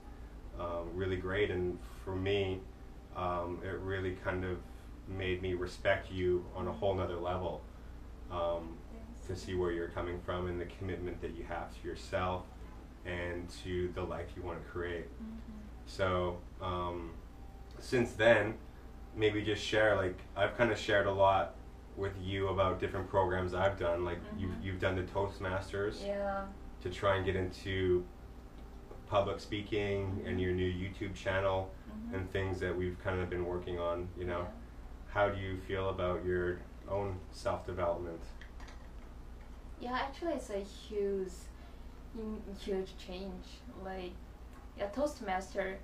um, 0.60 0.88
really 0.94 1.16
great 1.16 1.50
and 1.50 1.78
for 2.04 2.14
me 2.14 2.60
um, 3.16 3.60
it 3.64 3.78
really 3.78 4.16
kind 4.24 4.44
of 4.44 4.58
made 5.08 5.40
me 5.40 5.54
respect 5.54 6.10
you 6.12 6.44
on 6.54 6.66
a 6.68 6.72
whole 6.72 6.94
nother 6.94 7.16
level 7.16 7.62
um, 8.30 8.76
to 9.26 9.34
see 9.36 9.54
where 9.54 9.70
you're 9.72 9.88
coming 9.88 10.20
from 10.20 10.48
and 10.48 10.60
the 10.60 10.66
commitment 10.66 11.20
that 11.20 11.34
you 11.36 11.44
have 11.44 11.72
to 11.80 11.88
yourself 11.88 12.42
and 13.06 13.48
to 13.62 13.88
the 13.94 14.02
life 14.02 14.28
you 14.36 14.42
want 14.42 14.62
to 14.62 14.68
create 14.68 15.06
Mhm. 15.22 15.53
So 15.86 16.38
um, 16.60 17.12
since 17.78 18.12
then, 18.12 18.54
maybe 19.16 19.42
just 19.42 19.62
share 19.62 19.96
like 19.96 20.18
I've 20.36 20.56
kind 20.56 20.70
of 20.72 20.78
shared 20.78 21.06
a 21.06 21.12
lot 21.12 21.54
with 21.96 22.12
you 22.20 22.48
about 22.48 22.80
different 22.80 23.08
programs 23.08 23.54
I've 23.54 23.78
done. 23.78 24.04
Like 24.04 24.18
you've 24.38 24.50
Mhm. 24.50 24.62
you've 24.64 24.80
done 24.80 24.96
the 24.96 25.02
Toastmasters 25.02 26.04
Yeah. 26.04 26.46
to 26.82 26.90
try 26.90 27.16
and 27.16 27.24
get 27.24 27.36
into 27.36 28.04
public 29.06 29.38
speaking 29.38 30.22
and 30.26 30.40
your 30.40 30.52
new 30.52 30.70
YouTube 30.72 31.14
channel 31.14 31.70
Mhm. 31.88 32.14
and 32.14 32.30
things 32.32 32.58
that 32.60 32.74
we've 32.76 32.98
kind 33.04 33.20
of 33.20 33.30
been 33.30 33.44
working 33.44 33.78
on. 33.78 34.08
You 34.18 34.24
know, 34.24 34.40
Yeah. 34.40 34.50
how 35.12 35.28
do 35.28 35.38
you 35.40 35.58
feel 35.60 35.90
about 35.90 36.24
your 36.24 36.58
own 36.88 37.20
self 37.30 37.64
development? 37.66 38.20
Yeah, 39.80 39.92
actually, 39.92 40.32
it's 40.32 40.50
a 40.50 40.58
huge, 40.58 41.30
huge 42.58 42.96
change. 42.96 43.60
Like, 43.84 44.12
yeah, 44.78 44.86
Toastmaster. 44.88 45.78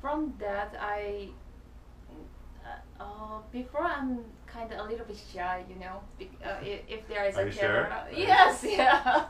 From 0.00 0.32
that, 0.38 0.74
I, 0.80 1.28
uh, 2.64 3.02
uh, 3.02 3.38
before 3.52 3.82
I'm 3.84 4.20
kind 4.46 4.72
of 4.72 4.78
a 4.78 4.90
little 4.90 5.04
bit 5.06 5.18
shy, 5.32 5.64
you 5.68 5.76
know, 5.76 6.00
be, 6.18 6.30
uh, 6.44 6.56
if, 6.62 6.80
if 6.88 7.08
there 7.08 7.24
is 7.26 7.36
Are 7.36 7.46
a 7.46 7.50
camera. 7.50 8.06
sure? 8.10 8.18
Yes, 8.18 8.64
yeah. 8.66 9.24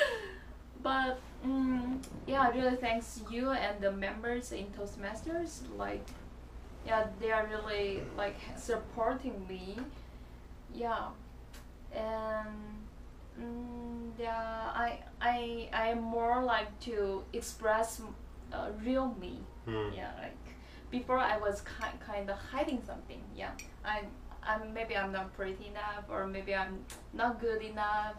but 0.82 1.18
mm, 1.46 1.98
yeah, 2.26 2.50
really 2.50 2.76
thanks 2.76 3.20
you 3.30 3.50
and 3.50 3.80
the 3.80 3.90
members 3.92 4.52
in 4.52 4.66
Toastmasters. 4.66 5.60
Like, 5.76 6.06
yeah, 6.86 7.06
they 7.20 7.32
are 7.32 7.46
really 7.46 8.02
like 8.16 8.36
supporting 8.56 9.46
me. 9.48 9.76
Yeah, 10.74 11.08
and 11.94 12.85
mm, 13.40 14.10
yeah, 14.18 14.70
I 14.74 15.00
I 15.20 15.68
I 15.72 15.88
am 15.88 16.02
more 16.02 16.42
like 16.42 16.78
to 16.80 17.22
express 17.32 18.00
uh, 18.52 18.70
real 18.84 19.14
me. 19.20 19.40
Hmm. 19.64 19.90
Yeah, 19.94 20.10
like 20.20 20.36
before 20.90 21.18
I 21.18 21.36
was 21.38 21.60
kind 21.62 21.98
kind 22.00 22.30
of 22.30 22.38
hiding 22.38 22.82
something. 22.86 23.22
Yeah, 23.34 23.50
I 23.84 24.04
I'm 24.42 24.72
maybe 24.72 24.96
I'm 24.96 25.12
not 25.12 25.34
pretty 25.34 25.66
enough 25.66 26.04
or 26.08 26.26
maybe 26.26 26.54
I'm 26.54 26.84
not 27.12 27.40
good 27.40 27.62
enough. 27.62 28.14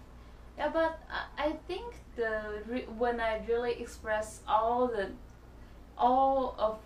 Yeah, 0.57 0.69
but 0.73 0.99
I, 1.09 1.47
I 1.47 1.51
think 1.67 1.95
the 2.15 2.63
re- 2.67 2.87
when 2.97 3.19
I 3.19 3.41
really 3.47 3.79
express 3.81 4.41
all 4.47 4.87
the 4.87 5.11
all 5.97 6.55
of 6.57 6.79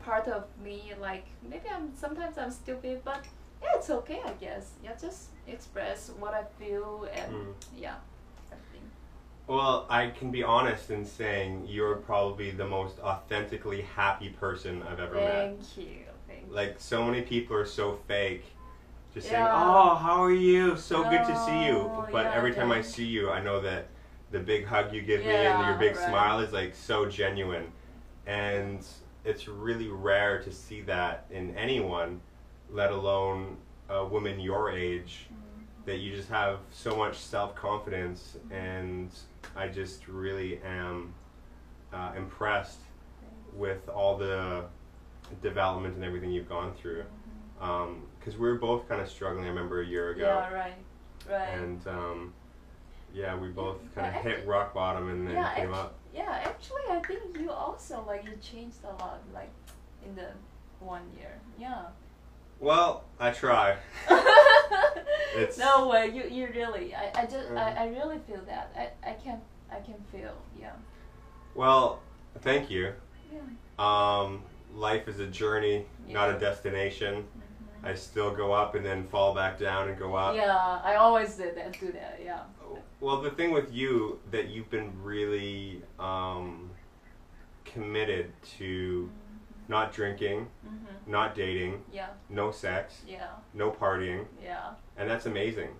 part 0.00 0.28
of 0.28 0.44
me, 0.62 0.92
like 1.00 1.26
maybe 1.42 1.68
I'm 1.68 1.94
sometimes 1.94 2.38
I'm 2.38 2.50
stupid, 2.50 3.02
but 3.04 3.24
yeah, 3.62 3.70
it's 3.76 3.90
okay, 3.90 4.20
I 4.24 4.32
guess. 4.32 4.72
Yeah, 4.82 4.94
just 5.00 5.30
express 5.48 6.10
what 6.18 6.34
I 6.34 6.44
feel 6.62 7.08
and 7.12 7.32
Mm. 7.32 7.54
yeah, 7.76 7.94
everything. 8.52 8.90
Well, 9.46 9.86
I 9.88 10.08
can 10.08 10.30
be 10.30 10.42
honest 10.42 10.90
in 10.90 11.04
saying 11.04 11.66
you're 11.68 11.96
probably 11.96 12.50
the 12.50 12.66
most 12.66 12.98
authentically 13.00 13.82
happy 13.82 14.30
person 14.30 14.82
I've 14.82 15.00
ever 15.00 15.14
met. 15.14 15.56
Thank 15.58 15.76
you. 15.78 15.96
Thank 16.28 16.46
you. 16.48 16.54
like 16.54 16.76
so 16.78 17.04
many 17.04 17.22
people 17.22 17.56
are 17.56 17.64
so 17.66 17.98
fake 18.08 18.44
just 19.14 19.28
saying 19.28 19.42
oh 19.48 19.94
how 19.94 20.22
are 20.22 20.32
you 20.32 20.76
so 20.76 21.02
good 21.04 21.24
to 21.26 21.36
see 21.46 21.66
you 21.66 21.76
Oh, 21.78 22.06
but 22.12 22.24
yeah, 22.26 22.34
every 22.34 22.52
time 22.52 22.70
i 22.72 22.82
see 22.82 23.04
you 23.06 23.30
i 23.30 23.40
know 23.40 23.60
that 23.60 23.86
the 24.32 24.40
big 24.40 24.66
hug 24.66 24.92
you 24.92 25.00
give 25.02 25.20
me 25.24 25.30
and 25.32 25.64
your 25.64 25.76
big 25.78 25.96
right. 25.96 26.06
smile 26.08 26.40
is 26.40 26.52
like 26.52 26.74
so 26.74 27.06
genuine 27.06 27.70
and 28.26 28.84
it's 29.24 29.48
really 29.48 29.88
rare 29.88 30.42
to 30.42 30.52
see 30.52 30.82
that 30.82 31.24
in 31.30 31.56
anyone 31.56 32.20
let 32.70 32.90
alone 32.90 33.56
a 33.88 34.04
woman 34.04 34.40
your 34.40 34.70
age 34.70 35.26
that 35.84 35.98
you 35.98 36.14
just 36.14 36.28
have 36.28 36.58
so 36.72 36.96
much 36.96 37.16
self-confidence 37.16 38.36
and 38.50 39.10
i 39.54 39.68
just 39.68 40.08
really 40.08 40.60
am 40.64 41.14
uh, 41.92 42.12
impressed 42.16 42.80
with 43.54 43.88
all 43.88 44.16
the 44.16 44.64
development 45.42 45.94
and 45.94 46.04
everything 46.04 46.30
you've 46.30 46.48
gone 46.48 46.72
through 46.74 47.04
because 47.58 48.36
we 48.38 48.48
were 48.48 48.56
both 48.56 48.86
kind 48.88 49.00
of 49.00 49.08
struggling. 49.08 49.44
I 49.46 49.48
remember 49.48 49.80
a 49.80 49.86
year 49.86 50.10
ago, 50.10 50.26
Yeah, 50.26 50.52
right, 50.54 50.74
right. 51.30 51.48
and 51.54 51.86
um, 51.86 52.34
yeah, 53.14 53.34
we 53.36 53.48
both 53.48 53.78
kind 53.94 54.14
of 54.14 54.22
hit 54.22 54.46
rock 54.46 54.74
bottom 54.74 55.08
and 55.08 55.26
then 55.26 55.34
yeah, 55.36 55.54
came 55.54 55.72
up. 55.72 55.94
yeah, 56.14 56.42
actually, 56.44 56.82
I 56.90 57.00
think 57.00 57.38
you 57.40 57.50
also 57.50 58.04
like 58.06 58.24
you 58.24 58.32
changed 58.42 58.78
a 58.84 58.88
lot, 59.02 59.22
like 59.32 59.50
in 60.06 60.14
the 60.16 60.28
one 60.80 61.02
year. 61.18 61.38
Yeah. 61.58 61.86
Well, 62.60 63.04
I 63.20 63.30
try. 63.30 63.76
It's- 65.36 65.58
no 65.58 65.88
way. 65.88 66.06
You 66.08 66.24
you 66.30 66.48
really. 66.54 66.94
I, 66.94 67.10
I 67.14 67.26
just 67.26 67.50
Mhm. 67.50 67.58
I, 67.58 67.84
I 67.84 67.88
really 67.88 68.18
feel 68.26 68.40
that. 68.46 68.72
I, 68.74 69.10
I 69.10 69.12
can 69.14 69.38
I 69.70 69.80
can 69.80 69.96
feel. 70.10 70.34
Yeah. 70.58 70.72
Well, 71.54 72.00
thank 72.40 72.70
you. 72.70 72.94
Yeah. 73.30 73.40
Um, 73.78 74.42
life 74.74 75.08
is 75.08 75.20
a 75.20 75.26
journey, 75.26 75.84
not 76.08 76.30
a 76.30 76.32
Yeah. 76.34 76.38
destination. 76.38 77.14
Mhm. 77.84 77.88
I 77.90 77.94
still 77.94 78.30
go 78.34 78.52
up 78.54 78.74
and 78.76 78.86
then 78.86 79.06
fall 79.08 79.34
back 79.34 79.58
down 79.58 79.90
and 79.90 79.98
go 79.98 80.14
up. 80.14 80.34
Yeah, 80.34 80.56
I 80.82 80.94
always 80.94 81.34
did 81.34 81.54
that. 81.58 81.78
Do 81.78 81.92
that. 81.92 82.18
Yeah. 82.24 82.40
Well, 83.00 83.20
the 83.20 83.30
thing 83.30 83.50
with 83.52 83.70
you 83.74 84.18
that 84.30 84.48
you've 84.48 84.70
been 84.70 84.90
really 85.02 85.82
um, 85.98 86.70
committed 87.66 88.32
to 88.58 89.10
not 89.68 89.92
drinking, 89.92 90.48
Mm-hmm. 90.66 91.10
not 91.10 91.34
dating, 91.34 91.82
Yeah. 91.92 92.08
no 92.28 92.50
sex, 92.50 93.02
Yeah. 93.06 93.28
no 93.54 93.70
partying, 93.70 94.26
Yeah. 94.42 94.70
and 94.96 95.08
that's 95.10 95.26
amazing. 95.26 95.70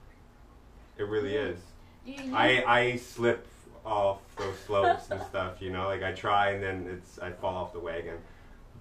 It 0.99 1.05
really 1.05 1.35
Yeah. 1.35 1.41
is. 1.53 1.61
You, 2.05 2.15
you, 2.25 2.35
I 2.37 2.65
I 2.67 2.97
slip 2.97 3.47
off 3.85 4.21
those 4.37 4.59
slopes 4.61 5.11
and 5.11 5.21
stuff, 5.31 5.61
you 5.63 5.71
know, 5.71 5.87
like 5.87 6.03
I 6.03 6.13
try 6.13 6.51
and 6.51 6.63
then 6.63 6.87
it's 6.91 7.19
I 7.19 7.31
fall 7.31 7.55
off 7.57 7.73
the 7.73 7.81
wagon. 7.81 8.19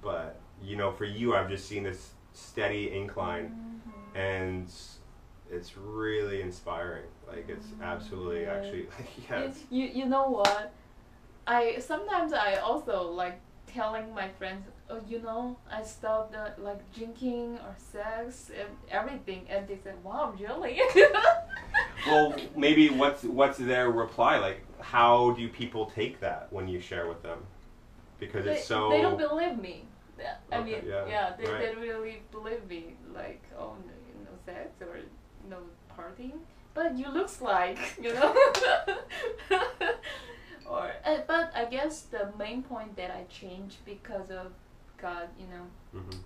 but 0.01 0.39
you 0.61 0.75
know, 0.77 0.91
for 0.91 1.05
you, 1.05 1.35
I've 1.35 1.49
just 1.49 1.67
seen 1.67 1.83
this 1.83 2.11
steady 2.33 2.91
incline, 2.95 3.81
Mhm. 3.85 4.17
and 4.17 4.71
it's 5.51 5.77
really 5.77 6.41
inspiring. 6.41 7.05
Like 7.27 7.49
it's 7.49 7.67
absolutely 7.81 8.43
Yeah. 8.43 8.53
actually 8.53 8.87
yeah. 9.29 9.43
You, 9.45 9.83
you 9.83 9.85
you 9.99 10.05
know 10.05 10.27
what? 10.29 10.71
I 11.47 11.77
sometimes 11.79 12.33
I 12.33 12.55
also 12.55 13.11
like 13.11 13.39
telling 13.67 14.13
my 14.13 14.29
friends, 14.29 14.65
oh, 14.89 15.01
you 15.07 15.21
know, 15.21 15.57
I 15.71 15.83
stopped 15.83 16.35
uh, 16.35 16.49
like 16.57 16.79
drinking 16.93 17.57
or 17.59 17.75
sex 17.77 18.51
and 18.57 18.69
everything, 18.89 19.45
and 19.49 19.67
they 19.67 19.77
said, 19.83 19.95
wow, 20.03 20.33
really? 20.39 20.79
well, 22.07 22.35
maybe 22.55 22.89
what's 22.89 23.23
what's 23.23 23.57
their 23.57 23.89
reply? 23.91 24.37
Like, 24.37 24.61
how 24.79 25.31
do 25.31 25.47
people 25.49 25.91
take 25.95 26.19
that 26.21 26.47
when 26.51 26.67
you 26.67 26.79
share 26.79 27.07
with 27.07 27.21
them? 27.23 27.39
Because 28.19 28.45
they, 28.45 28.55
it's 28.55 28.67
so. 28.67 28.89
they 28.89 29.01
don't 29.01 29.17
believe 29.17 29.57
me. 29.57 29.83
I 30.51 30.57
Okay, 30.57 30.71
mean, 30.71 30.81
yeah, 30.87 31.05
yeah, 31.07 31.33
they, 31.37 31.51
right. 31.51 31.75
they 31.75 31.81
really 31.81 32.21
believe 32.31 32.65
me. 32.69 32.95
Like, 33.13 33.41
oh, 33.59 33.73
no, 33.85 33.91
no 34.23 34.29
sex 34.45 34.69
or 34.81 34.99
no 35.49 35.57
partying, 35.97 36.39
but 36.73 36.97
you 36.97 37.09
looks 37.11 37.41
like, 37.41 37.77
you 38.01 38.13
know. 38.13 38.33
or, 40.69 40.91
uh, 41.05 41.17
but 41.27 41.51
I 41.55 41.65
guess 41.65 42.01
the 42.03 42.29
main 42.37 42.63
point 42.63 42.95
that 42.95 43.11
I 43.11 43.23
changed 43.29 43.77
because 43.85 44.29
of 44.31 44.51
God, 44.97 45.29
you 45.39 45.47
know. 45.47 45.65
Mhm. 45.99 46.19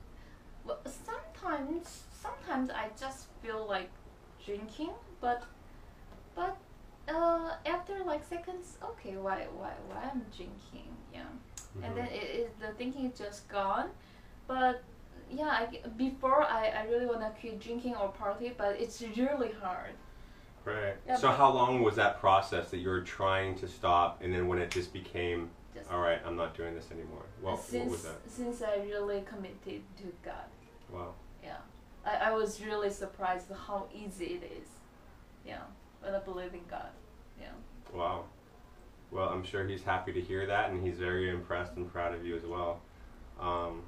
Well, 0.65 0.79
sometimes, 0.86 2.03
sometimes 2.12 2.69
I 2.69 2.89
just 2.99 3.27
feel 3.41 3.65
like 3.67 3.89
drinking, 4.45 4.91
but, 5.21 5.43
but, 6.36 6.58
uh, 7.08 7.55
after 7.65 8.03
like 8.03 8.23
seconds, 8.23 8.77
okay, 8.84 9.17
why, 9.17 9.47
why, 9.58 9.73
why 9.88 10.10
I'm 10.12 10.25
drinking? 10.36 10.95
Yeah 11.13 11.23
and 11.84 11.93
Mhm. 11.93 11.95
then 11.95 12.08
it, 12.08 12.23
it, 12.23 12.60
the 12.60 12.67
thinking 12.73 13.05
is 13.05 13.17
just 13.17 13.47
gone. 13.47 13.89
But 14.47 14.84
yeah, 15.29 15.47
I, 15.47 15.88
before 15.97 16.43
I, 16.43 16.67
I 16.69 16.84
really 16.86 17.05
wanna 17.05 17.32
quit 17.39 17.60
drinking 17.60 17.95
or 17.95 18.10
party, 18.10 18.53
but 18.58 18.79
it's 18.79 19.01
really 19.01 19.51
hard. 19.51 19.93
Right. 20.65 20.95
Yeah, 21.08 21.15
so 21.15 21.29
how 21.29 21.51
long 21.51 21.84
was 21.84 21.95
that 21.95 22.19
process 22.19 22.69
that 22.71 22.77
you 22.77 22.89
were 22.89 23.01
trying 23.01 23.55
to 23.60 23.67
stop, 23.67 24.21
and 24.21 24.34
then 24.34 24.47
when 24.47 24.60
it 24.60 24.69
just 24.71 24.91
became, 24.91 25.49
all 25.91 25.99
right, 25.99 26.19
I'm 26.25 26.36
not 26.36 26.56
doing 26.56 26.75
this 26.75 26.91
anymore. 26.91 27.23
What, 27.41 27.54
what 27.54 27.63
since 27.63 27.91
was 27.91 28.04
that? 28.04 28.17
since 28.28 28.62
I 28.62 28.78
really 28.84 29.21
committed 29.21 29.82
to 29.97 30.04
God, 30.23 30.45
Wow. 30.91 31.13
yeah, 31.43 31.58
I, 32.06 32.30
I 32.30 32.32
was 32.34 32.62
really 32.62 32.89
surprised 32.91 33.47
how 33.67 33.88
easy 33.93 34.25
it 34.25 34.43
is. 34.62 34.67
Yeah, 35.45 35.62
when 36.02 36.13
I 36.13 36.19
believe 36.19 36.54
in 36.54 36.62
God. 36.69 36.89
Yeah. 37.39 37.47
Wow. 37.93 38.25
Well, 39.12 39.30
I'm 39.30 39.43
sure 39.43 39.65
he's 39.67 39.82
happy 39.84 40.13
to 40.13 40.21
hear 40.21 40.45
that, 40.45 40.69
and 40.69 40.86
he's 40.86 40.99
very 40.99 41.30
impressed 41.32 41.75
and 41.78 41.91
proud 41.91 42.13
of 42.13 42.23
you 42.25 42.36
as 42.36 42.43
well. 42.45 42.82
Um, 43.39 43.84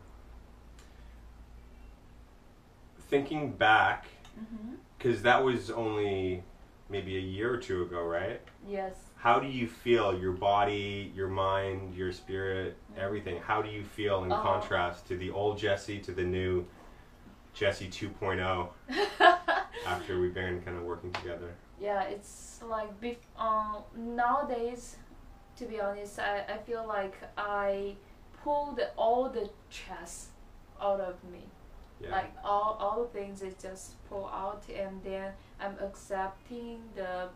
thinking 3.09 3.51
back, 3.51 4.05
Mm-hmm. 4.39 4.75
because 4.97 5.21
that 5.23 5.43
was 5.43 5.69
only 5.69 6.41
maybe 6.89 7.17
a 7.17 7.19
year 7.19 7.53
or 7.53 7.57
two 7.57 7.81
ago, 7.83 8.01
right? 8.01 8.39
Yes. 8.65 8.93
How 9.21 9.39
do 9.39 9.47
you 9.47 9.67
feel? 9.67 10.17
Your 10.19 10.31
body, 10.31 11.11
your 11.15 11.27
mind, 11.27 11.93
your 11.95 12.11
spirit, 12.11 12.75
everything. 12.97 13.39
How 13.39 13.61
do 13.61 13.69
you 13.69 13.83
feel 13.83 14.23
in 14.23 14.31
Oh. 14.31 14.41
contrast 14.41 15.07
to 15.09 15.15
the 15.17 15.29
old 15.29 15.59
Jesse 15.59 15.99
to 15.99 16.11
the 16.11 16.23
new 16.23 16.65
Jesse 17.53 17.87
2.0 17.87 18.69
after 19.85 20.19
we've 20.19 20.33
been 20.33 20.61
kind 20.63 20.75
of 20.77 20.83
working 20.83 21.11
together? 21.13 21.53
yeah, 21.79 22.03
it's 22.03 22.59
like 22.63 22.89
bef- 23.01 23.17
um, 23.39 23.83
nowadays, 23.95 24.97
to 25.57 25.65
be 25.65 25.79
honest, 25.81 26.19
I, 26.19 26.43
I 26.47 26.57
feel 26.59 26.85
like 26.87 27.15
I 27.37 27.95
pulled 28.43 28.79
all 28.97 29.29
the 29.29 29.49
stress 29.71 30.27
out 30.79 30.99
of 30.99 31.15
me. 31.31 31.43
Yeah. 31.99 32.11
Like 32.11 32.33
all, 32.43 32.77
all 32.79 33.03
the 33.03 33.09
things 33.19 33.41
is 33.43 33.55
just 33.61 34.03
pull 34.09 34.27
out 34.27 34.63
and 34.75 35.03
then 35.03 35.33
I'm 35.59 35.75
accepting 35.79 36.81
the 36.95 37.29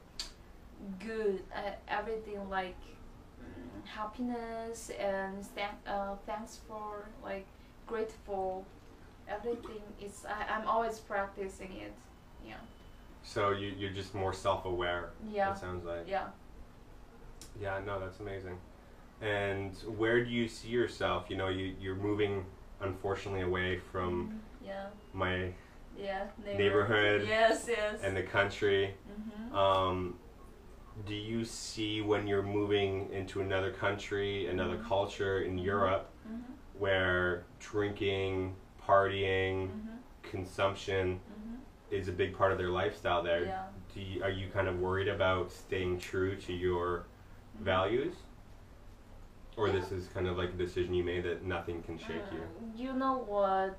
good, 1.00 1.42
uh, 1.56 1.72
everything 1.88 2.50
like 2.50 2.76
mm, 3.42 3.86
happiness 3.88 4.92
and 5.00 5.46
thank, 5.56 5.74
uh, 5.88 6.16
thanks 6.26 6.60
for 6.68 7.08
like 7.24 7.46
grateful. 7.88 8.66
Everything 9.28 9.82
is 10.02 10.26
I, 10.28 10.54
I'm 10.54 10.68
always 10.68 11.00
practicing 11.00 11.72
it. 11.78 11.94
Yeah. 12.46 12.56
so 13.24 13.50
you, 13.52 13.74
you're 13.78 13.92
just 13.92 14.14
more 14.14 14.34
self-aware. 14.34 15.10
Yeah. 15.32 15.52
It 15.54 15.58
sounds 15.58 15.84
like. 15.86 16.06
Yeah. 16.08 16.28
Yeah, 17.60 17.80
no, 17.86 18.00
that's 18.00 18.20
amazing. 18.20 18.58
And 19.22 19.74
where 19.98 20.24
do 20.24 20.30
you 20.30 20.48
see 20.48 20.68
yourself? 20.68 21.26
You 21.30 21.38
know, 21.38 21.48
you, 21.48 21.74
you're 21.80 21.96
moving, 21.96 22.46
unfortunately, 22.82 23.42
away 23.42 23.80
from 23.92 24.28
Mhm. 24.62 24.68
Yeah. 24.68 24.88
my 25.14 25.54
Yeah. 25.98 26.28
Neighborhood 26.46 27.26
Yes. 27.28 27.66
Yes. 27.68 28.02
and 28.04 28.16
the 28.16 28.24
country. 28.24 28.94
mm-hmm. 29.10 29.56
Um, 29.56 30.20
do 31.06 31.14
you 31.14 31.44
see 31.44 32.02
when 32.02 32.26
you're 32.28 32.42
moving 32.44 33.10
into 33.12 33.42
another 33.42 33.72
country, 33.72 34.48
another 34.48 34.78
Mhm. 34.78 34.88
culture 34.88 35.42
in 35.42 35.58
Mhm. 35.58 35.64
Europe, 35.66 36.10
Mm-hmm. 36.28 36.54
where 36.80 37.44
drinking, 37.60 38.56
partying, 38.82 39.68
Mm-hmm. 39.70 39.98
consumption 40.24 41.20
Mm-hmm. 41.30 41.56
is 41.92 42.08
a 42.08 42.12
big 42.12 42.36
part 42.38 42.52
of 42.52 42.58
their 42.58 42.70
lifestyle 42.70 43.22
there? 43.24 43.46
Yeah. 43.46 43.68
Do 43.94 44.02
you, 44.02 44.24
are 44.24 44.30
you 44.30 44.50
kind 44.50 44.68
of 44.68 44.80
worried 44.80 45.08
about 45.08 45.52
staying 45.52 46.00
true 46.00 46.36
to 46.38 46.54
your 46.54 47.06
values? 47.60 48.16
Or 49.58 49.70
this 49.70 49.92
is 49.92 50.08
kind 50.10 50.28
of 50.28 50.38
like 50.38 50.50
a 50.50 50.58
decision 50.58 50.94
you 50.94 51.04
made 51.04 51.24
that 51.24 51.44
nothing 51.44 51.82
can 51.84 51.98
shake 51.98 52.30
you? 52.32 52.40
Uh, 52.42 52.76
You 52.76 52.94
know 52.94 53.20
what? 53.20 53.78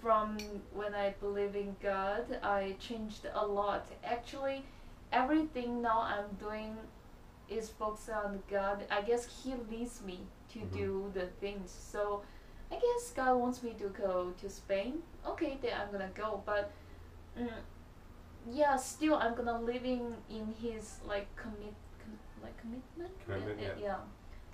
From 0.00 0.38
when 0.72 0.94
I 0.94 1.10
believe 1.20 1.54
in 1.54 1.76
God, 1.82 2.38
I 2.42 2.76
changed 2.80 3.26
a 3.34 3.46
lot. 3.46 3.86
Actually, 4.02 4.64
everything 5.12 5.82
now 5.82 6.00
I'm 6.00 6.34
doing 6.38 6.76
is 7.48 7.68
focused 7.70 8.10
on 8.10 8.42
God. 8.50 8.84
I 8.90 9.02
guess 9.02 9.26
He 9.42 9.54
leads 9.70 10.02
me 10.02 10.26
to 10.52 10.58
Mhm. 10.60 10.72
do 10.72 11.10
the 11.14 11.26
things. 11.40 11.70
So, 11.70 12.22
I 12.70 12.74
guess 12.76 13.12
God 13.14 13.36
wants 13.36 13.62
me 13.62 13.74
to 13.74 13.88
go 13.90 14.32
to 14.40 14.50
Spain. 14.50 15.02
Okay, 15.24 15.58
then 15.62 15.72
I'm 15.80 15.90
gonna 15.92 16.10
go. 16.14 16.42
But, 16.44 16.70
mm, 17.38 17.52
yeah, 18.50 18.76
still 18.76 19.14
I'm 19.16 19.34
gonna 19.34 19.60
living 19.60 20.16
in 20.28 20.52
His 20.60 21.00
like 21.06 21.28
commit, 21.36 21.74
com- 22.00 22.18
like 22.42 22.56
commitment. 22.60 23.12
Commitment, 23.24 23.60
yeah. 23.60 23.68
yeah. 23.78 23.82
yeah. 23.84 23.98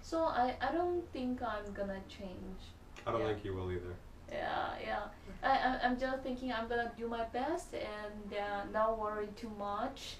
So 0.03 0.25
I, 0.25 0.57
I 0.61 0.73
don't 0.73 1.03
think 1.13 1.43
I'm 1.43 1.73
gonna 1.73 2.01
change. 2.09 2.61
I 3.07 3.13
don't 3.13 3.21
Yeah. 3.21 3.29
think 3.29 3.45
you 3.45 3.55
will 3.55 3.71
either. 3.73 3.95
Yeah, 4.31 4.79
yeah. 4.81 5.05
I, 5.43 5.59
I'm, 5.59 5.79
I'm 5.93 5.99
just 5.99 6.23
thinking 6.23 6.53
I'm 6.53 6.67
gonna 6.69 6.93
do 6.97 7.07
my 7.09 7.25
best 7.25 7.75
and 7.75 8.35
uh, 8.35 8.65
not 8.73 8.99
worry 8.99 9.29
too 9.37 9.51
much. 9.59 10.17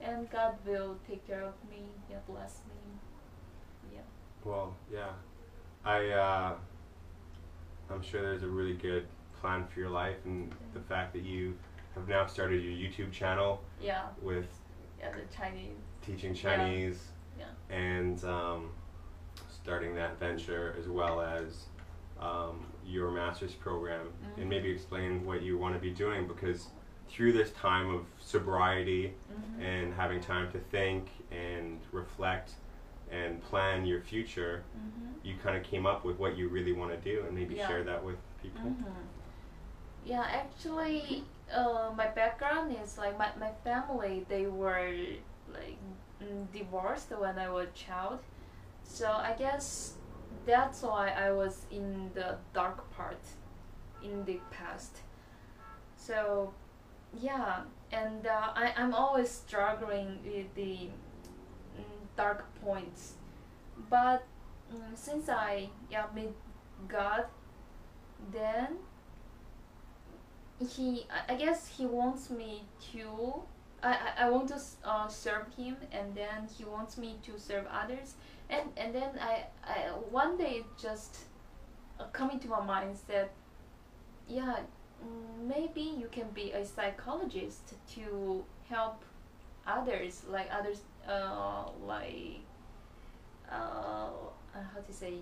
And 0.00 0.30
God 0.30 0.56
will 0.66 0.96
take 1.08 1.26
care 1.26 1.42
of 1.42 1.54
me. 1.70 1.82
Yeah, 2.10 2.16
bless 2.26 2.60
me. 2.68 3.92
Yeah. 3.94 4.00
Well, 4.44 4.74
yeah. 4.92 5.10
I, 5.84 6.08
uh, 6.10 6.54
I'm 7.90 8.02
sure 8.02 8.22
there's 8.22 8.42
a 8.42 8.48
really 8.48 8.74
good 8.74 9.06
plan 9.40 9.66
for 9.66 9.80
your 9.80 9.90
life, 9.90 10.16
and 10.24 10.52
the 10.74 10.80
fact 10.80 11.12
that 11.14 11.22
you 11.22 11.56
have 11.94 12.06
now 12.08 12.26
started 12.26 12.62
your 12.62 12.72
YouTube 12.72 13.10
channel 13.12 13.62
Yeah, 13.80 14.02
with 14.22 14.46
yeah, 14.98 15.10
the 15.12 15.34
Chinese. 15.34 15.72
teaching 16.02 16.34
Chinese 16.34 17.08
Yeah. 17.38 17.46
and 17.74 18.22
um, 18.24 18.70
starting 19.48 19.94
that 19.94 20.18
venture 20.20 20.74
as 20.78 20.88
well 20.88 21.20
as 21.22 21.64
um, 22.20 22.66
your 22.84 23.10
master's 23.10 23.54
program 23.54 24.06
Mhm. 24.22 24.40
and 24.42 24.48
maybe 24.48 24.70
explain 24.70 25.24
what 25.24 25.40
you 25.42 25.56
want 25.56 25.74
to 25.74 25.80
be 25.80 25.90
doing 25.90 26.26
because 26.28 26.68
through 27.10 27.32
this 27.32 27.50
time 27.52 27.90
of 27.94 28.04
sobriety 28.20 29.12
Mm-hmm. 29.32 29.64
and 29.64 29.94
having 29.94 30.20
time 30.20 30.50
to 30.52 30.58
think 30.58 31.08
and 31.30 31.80
reflect 31.92 32.52
and 33.10 33.42
plan 33.42 33.84
your 33.86 34.00
future 34.00 34.62
Mm-hmm. 34.76 35.28
you 35.28 35.34
kind 35.42 35.56
of 35.56 35.62
came 35.62 35.86
up 35.86 36.04
with 36.04 36.18
what 36.18 36.36
you 36.36 36.48
really 36.48 36.72
want 36.72 36.90
to 36.90 36.98
do 37.12 37.22
and 37.26 37.34
maybe 37.36 37.54
Yeah. 37.56 37.66
share 37.66 37.84
that 37.84 38.04
with 38.04 38.16
people 38.42 38.70
Mm-hmm. 38.70 39.06
Yeah, 40.04 40.24
actually, 40.30 41.24
uh, 41.54 41.90
my 41.96 42.06
background 42.08 42.74
is 42.82 42.96
like 42.98 43.18
my, 43.18 43.28
my 43.38 43.50
family, 43.64 44.24
they 44.28 44.46
were 44.46 44.90
like 45.52 45.78
mm, 46.22 46.50
divorced 46.52 47.10
when 47.18 47.38
I 47.38 47.50
was 47.50 47.68
a 47.68 47.72
child. 47.72 48.20
So 48.82 49.10
I 49.10 49.34
guess 49.38 49.96
that's 50.46 50.82
why 50.82 51.10
I 51.10 51.30
was 51.32 51.66
in 51.70 52.10
the 52.14 52.36
dark 52.54 52.90
part 52.90 53.20
in 54.02 54.24
the 54.24 54.40
past. 54.50 55.02
So, 55.96 56.54
yeah, 57.18 57.62
and 57.92 58.26
uh, 58.26 58.52
I, 58.54 58.72
I'm 58.76 58.94
always 58.94 59.30
struggling 59.30 60.18
with 60.24 60.54
the 60.54 60.88
mm, 61.78 62.06
dark 62.16 62.46
points. 62.62 63.14
But 63.88 64.24
mm, 64.72 64.96
since 64.96 65.28
I 65.28 65.70
yeah, 65.90 66.06
meet 66.14 66.34
God, 66.88 67.24
then 68.32 68.78
he 70.60 71.06
I, 71.28 71.34
guess 71.34 71.66
he 71.66 71.86
wants 71.86 72.28
me 72.30 72.64
to 72.92 73.42
I, 73.82 73.92
I, 73.92 74.26
I 74.26 74.30
want 74.30 74.48
to 74.48 74.60
uh, 74.84 75.08
serve 75.08 75.46
him 75.56 75.76
and 75.90 76.14
then 76.14 76.48
he 76.54 76.64
wants 76.64 76.98
me 76.98 77.16
to 77.22 77.38
serve 77.38 77.66
others 77.72 78.14
and 78.50 78.68
and 78.76 78.94
then 78.94 79.18
I, 79.20 79.44
I 79.64 79.88
one 80.10 80.36
day 80.36 80.64
just 80.80 81.20
uh, 81.98 82.04
coming 82.12 82.38
to 82.40 82.48
my 82.48 82.60
mind 82.60 82.98
that 83.08 83.30
yeah 84.28 84.56
mm, 85.04 85.48
maybe 85.48 85.80
you 86.00 86.08
can 86.10 86.28
be 86.34 86.52
a 86.52 86.64
psychologist 86.64 87.74
to 87.94 88.44
help 88.68 89.04
others 89.66 90.22
like 90.28 90.48
others 90.52 90.80
uh, 91.08 91.64
like 91.86 92.40
uh, 93.50 93.54
uh, 93.54 94.08
how 94.74 94.80
to 94.80 94.92
say 94.92 95.14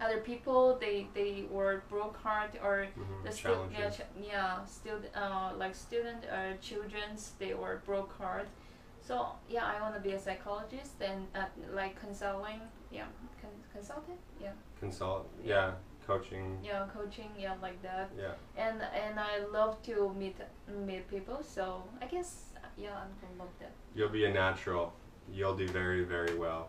other 0.00 0.20
people 0.20 0.76
they 0.80 1.06
they 1.14 1.44
were 1.50 1.82
broke 1.88 2.16
heart 2.16 2.50
or 2.62 2.86
Mhm, 2.98 3.24
the 3.24 3.32
stu- 3.32 3.48
yeah, 3.72 3.90
ch- 3.90 4.10
yeah 4.20 4.64
student 4.64 5.06
uh, 5.16 5.52
like 5.56 5.74
student 5.74 6.24
or 6.24 6.56
children's 6.60 7.32
they 7.38 7.54
were 7.54 7.80
broke 7.86 8.12
heart 8.18 8.48
so 9.00 9.14
yeah 9.48 9.64
i 9.66 9.80
want 9.80 9.94
to 9.94 10.00
be 10.00 10.12
a 10.14 10.18
psychologist 10.18 11.00
and 11.00 11.26
uh, 11.34 11.44
like 11.72 11.94
consulting 12.00 12.60
yeah 12.90 13.06
con- 13.40 13.62
consultant 13.72 14.18
yeah 14.40 14.52
Consult. 14.80 15.26
Yeah. 15.42 15.72
Coaching. 16.06 16.58
yeah 16.62 16.86
coaching 16.92 17.30
yeah 17.38 17.54
like 17.62 17.80
that 17.82 18.10
Yeah. 18.18 18.34
and 18.56 18.82
and 19.04 19.18
i 19.18 19.38
love 19.52 19.80
to 19.84 20.12
meet 20.18 20.36
meet 20.86 21.08
people 21.08 21.42
so 21.42 21.82
i 22.02 22.06
guess 22.06 22.30
yeah 22.76 22.90
i'm 23.02 23.08
gonna 23.20 23.38
love 23.38 23.52
that 23.60 23.72
You'll 23.94 24.08
be 24.10 24.24
a 24.24 24.32
natural. 24.32 24.92
You'll 25.32 25.56
do 25.56 25.68
very, 25.68 26.02
very 26.04 26.34
well. 26.34 26.68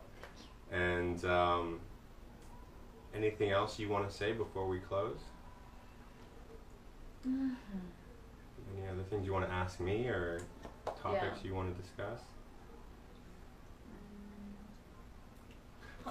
And 0.71 1.25
um, 1.25 1.79
anything 3.15 3.49
else 3.49 3.79
you 3.79 3.89
want 3.89 4.07
to 4.07 4.15
say 4.15 4.31
before 4.31 4.67
we 4.67 4.77
close? 4.79 5.17
Any 7.25 8.87
other 8.91 9.01
things 9.09 9.25
you 9.25 9.33
want 9.33 9.45
to 9.47 9.51
ask 9.51 9.79
me 9.79 10.05
or 10.07 10.41
topics 11.01 11.43
you 11.43 11.55
want 11.55 11.75
to 11.75 11.81
discuss? 11.81 12.21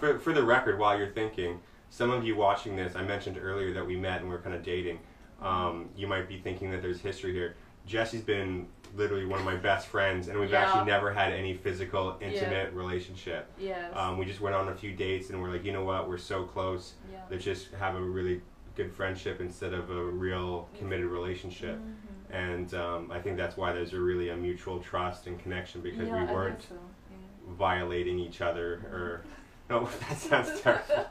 For, 0.01 0.19
for 0.19 0.33
the 0.33 0.43
record, 0.43 0.79
while 0.81 0.99
you're 0.99 1.13
thinking, 1.13 1.61
some 1.95 2.11
of 2.11 2.27
you 2.27 2.35
watching 2.35 2.75
this, 2.75 2.97
I 2.97 3.03
mentioned 3.03 3.39
earlier 3.41 3.73
that 3.75 3.87
we 3.87 3.95
met 3.95 4.21
and 4.21 4.29
we 4.29 4.35
are 4.35 4.41
kind 4.41 4.57
of 4.57 4.65
dating. 4.65 4.99
Um, 5.41 5.89
you 5.97 6.09
might 6.09 6.27
be 6.27 6.39
thinking 6.41 6.73
that 6.73 6.83
there's 6.83 6.99
history 7.01 7.33
here. 7.33 7.55
Jesse's 7.87 8.21
been 8.21 8.67
literally 8.97 9.27
one 9.27 9.39
of 9.39 9.45
my 9.45 9.55
best 9.55 9.87
friends, 9.87 10.27
and 10.27 10.41
we've 10.41 10.51
Yeah. 10.51 10.65
actually 10.65 10.87
never 10.87 11.13
had 11.13 11.33
any 11.33 11.55
physical, 11.55 12.17
intimate 12.21 12.73
relationship. 12.73 13.49
yes 13.59 13.93
Um, 13.97 14.19
we 14.19 14.25
just 14.25 14.41
went 14.41 14.57
on 14.57 14.71
a 14.71 14.75
few 14.75 14.93
dates, 14.93 15.31
and 15.31 15.41
we're 15.41 15.51
like, 15.51 15.65
you 15.65 15.71
know 15.73 15.85
what, 15.85 16.09
we're 16.09 16.19
so 16.19 16.43
close. 16.43 16.95
yeah 17.13 17.21
Let's 17.31 17.45
just 17.45 17.73
have 17.75 17.95
a 17.95 18.01
really 18.01 18.43
good 18.75 18.91
friendship 18.93 19.41
instead 19.41 19.73
of 19.73 19.89
a 19.91 20.05
real 20.05 20.69
committed 20.77 21.07
relationship. 21.07 21.79
Mhm. 21.79 22.35
And 22.35 22.75
um, 22.75 23.13
I 23.13 23.21
think 23.21 23.37
that's 23.37 23.57
why 23.57 23.73
there's 23.73 23.93
a 23.93 24.01
really 24.01 24.31
a 24.31 24.37
mutual 24.37 24.81
trust 24.81 25.29
and 25.29 25.39
connection 25.39 25.81
because 25.81 26.09
yeah, 26.09 26.27
we 26.27 26.33
weren't 26.35 26.61
so, 26.63 26.75
yeah. 26.75 27.17
violating 27.57 28.19
each 28.19 28.41
other 28.41 28.81
or 28.93 29.25
no 29.71 29.89
that 30.09 30.19
sounds 30.19 30.61
terrible. 30.61 31.07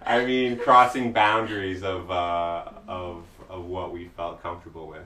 I 0.07 0.25
mean 0.25 0.57
crossing 0.59 1.13
boundaries 1.13 1.83
of 1.83 2.11
uh, 2.11 2.65
of 2.87 3.25
of 3.49 3.65
what 3.67 3.93
we 3.93 4.09
felt 4.17 4.43
comfortable 4.43 4.87
with. 4.89 5.03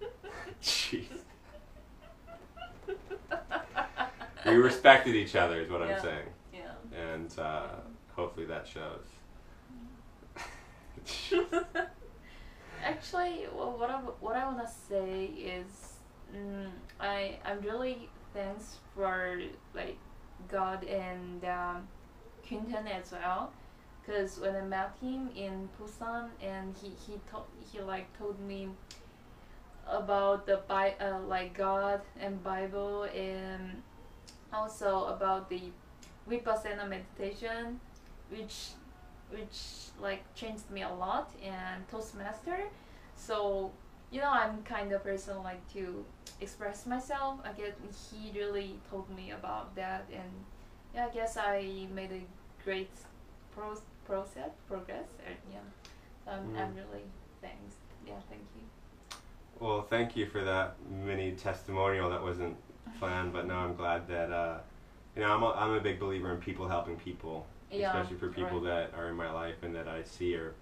Jeez. 0.62 1.04
We 4.46 4.52
respected 4.54 5.14
each 5.16 5.36
other 5.36 5.60
is 5.60 5.70
what 5.70 5.80
Yeah. 5.80 5.94
i'm 5.96 6.00
saying. 6.02 6.28
Yeah. 6.54 7.02
and 7.12 7.38
uh, 7.38 7.66
hopefully 8.14 8.46
that 8.46 8.66
shows. 8.66 9.04
Actually, 12.84 13.46
well, 13.54 13.76
what 13.78 13.90
I 13.90 13.98
what 14.20 14.36
I 14.36 14.44
wanna 14.46 14.68
say 14.88 15.24
is, 15.26 15.94
mm, 16.34 16.70
I 17.00 17.38
I'm 17.44 17.60
really 17.60 18.08
thanks 18.34 18.76
for 18.94 19.40
like 19.74 19.96
God 20.48 20.84
and 20.84 21.44
um, 21.44 21.88
Quinton 22.46 22.86
as 22.86 23.12
well, 23.12 23.52
because 24.00 24.38
when 24.38 24.54
I 24.56 24.62
met 24.62 24.92
him 25.00 25.30
in 25.34 25.68
Busan 25.78 26.28
and 26.42 26.74
he 26.80 26.90
he 27.06 27.18
told 27.30 27.46
he 27.72 27.80
like 27.80 28.06
told 28.18 28.38
me 28.40 28.68
about 29.86 30.46
the 30.46 30.60
Bi- 30.68 30.94
uh, 31.00 31.20
like 31.20 31.54
God 31.56 32.00
and 32.20 32.42
Bible 32.42 33.04
and 33.04 33.82
also 34.52 35.06
about 35.06 35.48
the 35.48 35.62
vipassana 36.28 36.88
meditation, 36.88 37.80
which 38.30 38.70
which 39.30 39.90
like 40.00 40.22
changed 40.34 40.70
me 40.70 40.82
a 40.82 40.92
lot 40.92 41.30
and 41.42 41.88
toastmaster. 41.88 42.64
So 43.16 43.70
you 44.10 44.20
know 44.20 44.30
i'm 44.30 44.62
kind 44.62 44.92
of 44.92 45.02
person 45.02 45.42
like 45.42 45.62
to 45.72 46.04
express 46.40 46.86
myself 46.86 47.38
i 47.44 47.52
guess 47.52 47.72
he 48.10 48.32
really 48.38 48.78
told 48.90 49.08
me 49.14 49.30
about 49.30 49.74
that 49.76 50.04
and 50.12 50.30
yeah 50.94 51.06
i 51.06 51.10
guess 51.14 51.36
i 51.36 51.86
made 51.94 52.10
a 52.12 52.64
great 52.64 52.90
pro- 53.54 53.80
process 54.04 54.50
progress 54.68 55.04
uh, 55.26 55.30
yeah 55.52 55.58
so 56.24 56.32
I'm, 56.32 56.56
I'm 56.56 56.72
Mm. 56.72 56.76
really 56.76 57.04
thanks 57.40 57.74
yeah 58.06 58.14
thank 58.28 58.42
you 58.56 58.62
well 59.60 59.82
thank 59.82 60.16
you 60.16 60.26
for 60.26 60.42
that 60.44 60.76
mini 60.90 61.32
testimonial 61.32 62.10
that 62.10 62.22
wasn't 62.22 62.56
planned 62.98 63.32
but 63.32 63.46
now 63.46 63.60
i'm 63.64 63.76
glad 63.76 64.08
that 64.08 64.30
uh, 64.32 64.58
you 65.14 65.22
know 65.22 65.30
I'm 65.32 65.42
a, 65.42 65.50
I'm 65.52 65.72
a 65.72 65.80
big 65.80 65.98
believer 66.00 66.32
in 66.32 66.38
people 66.38 66.66
helping 66.68 66.96
people 66.96 67.46
yeah 67.70 67.90
especially 67.96 68.16
for 68.18 68.28
people 68.28 68.60
right. 68.60 68.90
that 68.90 68.98
are 68.98 69.08
in 69.08 69.14
my 69.16 69.30
life 69.30 69.56
and 69.62 69.74
that 69.76 69.86
I 69.86 70.02
see 70.02 70.34
or 70.34 70.54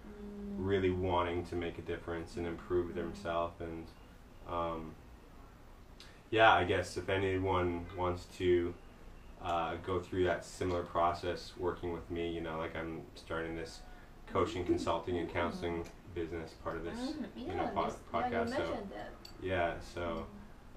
really 0.58 0.90
wanting 0.90 1.44
to 1.46 1.54
make 1.56 1.78
a 1.78 1.82
difference 1.82 2.36
and 2.36 2.46
improve 2.46 2.94
themselves. 2.94 3.60
And 3.60 3.86
um, 4.48 4.90
yeah, 6.30 6.52
I 6.52 6.64
guess 6.64 6.96
if 6.96 7.08
anyone 7.08 7.86
wants 7.96 8.26
to 8.38 8.74
uh, 9.42 9.76
go 9.86 10.00
through 10.00 10.24
that 10.24 10.44
similar 10.44 10.82
process 10.82 11.52
working 11.58 11.92
with 11.92 12.10
me, 12.10 12.28
you 12.30 12.40
know, 12.40 12.58
like 12.58 12.76
I'm 12.76 13.02
starting 13.14 13.56
this 13.56 13.80
coaching, 14.26 14.64
consulting, 14.64 15.16
and 15.16 15.32
counseling 15.32 15.84
business 16.14 16.52
part 16.64 16.76
of 16.76 16.84
this. 16.84 16.98
Mhm, 16.98 17.26
you 17.48 17.54
know, 17.54 17.70
po- 17.74 17.84
yes, 17.84 17.96
yeah, 18.12 18.20
podcast, 18.20 18.50
so- 18.56 18.78
that 18.92 19.12
Yeah, 19.42 19.74
so 19.94 20.26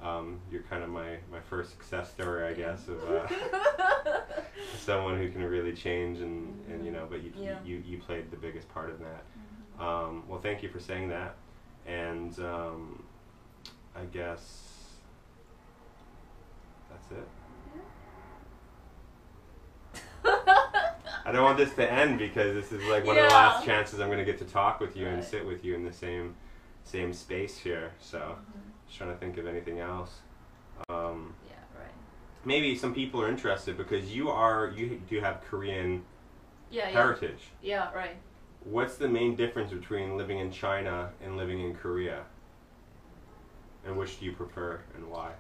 um, 0.02 0.40
you're 0.52 0.62
kind 0.64 0.84
of 0.84 0.90
my, 0.90 1.18
my 1.32 1.40
first 1.50 1.72
success 1.72 2.12
story, 2.12 2.48
I 2.48 2.54
guess, 2.54 2.88
of 2.88 3.04
uh, 3.10 3.28
someone 4.78 5.18
who 5.18 5.30
can 5.30 5.44
really 5.44 5.74
change 5.74 6.20
and, 6.20 6.54
and 6.72 6.86
you 6.86 6.92
know, 6.92 7.08
but 7.10 7.24
you, 7.24 7.32
Yeah. 7.38 7.58
you, 7.66 7.82
you 7.86 7.98
played 7.98 8.30
the 8.32 8.38
biggest 8.38 8.70
part 8.74 8.90
of 8.90 9.00
that. 9.00 9.24
Um, 9.82 10.24
well, 10.28 10.40
thank 10.40 10.62
you 10.62 10.70
for 10.70 10.80
saying 10.80 11.10
that. 11.10 11.36
And 11.88 12.38
um, 12.40 13.04
I 13.96 14.06
guess 14.06 14.62
that's 16.90 17.08
it. 17.12 17.28
I 21.26 21.32
don't 21.32 21.44
want 21.44 21.58
this 21.58 21.74
to 21.76 21.92
end 21.92 22.20
because 22.20 22.54
this 22.54 22.72
is 22.72 22.84
like 22.88 23.06
one 23.06 23.18
of 23.18 23.24
the 23.24 23.30
last 23.30 23.66
chances 23.66 24.00
I'm 24.00 24.08
going 24.08 24.20
to 24.20 24.26
get 24.26 24.38
to 24.40 24.46
talk 24.46 24.80
with 24.80 24.96
you 24.96 25.08
and 25.08 25.24
sit 25.24 25.46
with 25.46 25.66
you 25.66 25.76
in 25.76 25.84
the 25.84 25.94
same 25.94 26.36
same 26.84 27.14
space 27.14 27.58
here. 27.58 27.92
So, 28.00 28.18
Mhm. 28.18 28.88
just 28.88 28.98
trying 28.98 29.12
to 29.12 29.18
think 29.18 29.38
of 29.38 29.46
anything 29.48 29.80
else. 29.80 30.20
Um, 30.90 31.36
yeah 31.48 31.54
right 31.80 31.92
maybe 32.44 32.76
some 32.76 32.94
people 32.94 33.22
are 33.22 33.30
interested 33.30 33.78
because 33.78 34.14
you 34.16 34.30
are 34.32 34.70
you 34.76 35.00
do 35.08 35.20
have 35.22 35.42
Korean 35.42 36.04
yeah 36.72 36.90
yeah 36.90 36.92
heritage. 36.92 37.50
yeah 37.62 37.94
right 37.94 38.18
What's 38.64 38.96
the 38.96 39.08
main 39.08 39.36
difference 39.36 39.72
between 39.72 40.18
living 40.18 40.40
in 40.40 40.52
China 40.52 41.10
and 41.24 41.36
living 41.36 41.60
in 41.60 41.74
Korea? 41.76 42.24
And 43.86 43.98
which 43.98 44.20
do 44.20 44.26
you 44.26 44.34
prefer 44.34 44.80
and 44.96 45.10
why? 45.10 45.32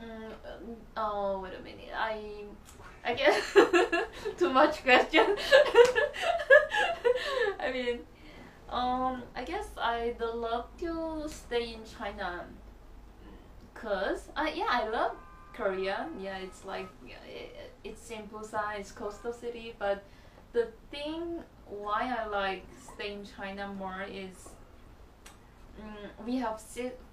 Mm, 0.00 0.26
um, 0.26 0.76
oh 0.96 1.40
wait 1.40 1.54
a 1.58 1.62
minute. 1.62 1.90
I 1.92 2.44
I 3.04 3.14
guess 3.14 3.52
too 4.38 4.50
much 4.50 4.84
question. 4.84 5.36
I 7.60 7.72
mean, 7.72 7.98
um, 8.70 9.24
I 9.34 9.42
guess 9.44 9.66
I'd 9.76 10.20
love 10.20 10.66
to 10.78 11.24
stay 11.26 11.74
in 11.74 11.80
China, 11.98 12.44
cause 13.74 14.28
I 14.36 14.50
yeah 14.52 14.68
I 14.70 14.88
love 14.88 15.16
Korea. 15.52 16.06
Yeah, 16.20 16.38
it's 16.38 16.64
like 16.64 16.88
it, 17.04 17.72
it's 17.82 18.08
in 18.10 18.28
Busan, 18.28 18.78
it's 18.78 18.92
coastal 18.92 19.32
city. 19.32 19.74
But 19.76 20.04
the 20.52 20.68
thing 20.90 21.42
why 21.66 22.14
I 22.18 22.26
like 22.26 22.64
stay 22.94 23.12
in 23.12 23.26
China 23.36 23.68
more 23.78 24.04
is 24.10 24.48
mm, 25.80 26.26
we 26.26 26.36
have 26.36 26.60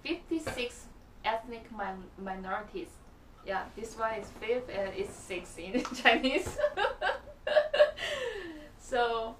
fifty 0.04 0.40
six 0.40 0.86
ethnic 1.24 1.66
min- 1.76 2.10
minorities. 2.24 2.90
Yeah, 3.46 3.64
this 3.76 3.98
one 3.98 4.16
is 4.16 4.28
fifth 4.40 4.70
and 4.70 4.92
it's 4.96 5.14
six 5.14 5.58
in 5.58 5.84
Chinese. 6.04 6.58
so, 8.80 9.36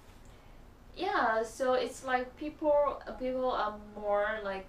yeah, 0.96 1.42
so 1.42 1.74
it's 1.74 2.04
like 2.04 2.36
people 2.36 3.00
people 3.18 3.50
are 3.50 3.74
more 3.94 4.38
like 4.44 4.66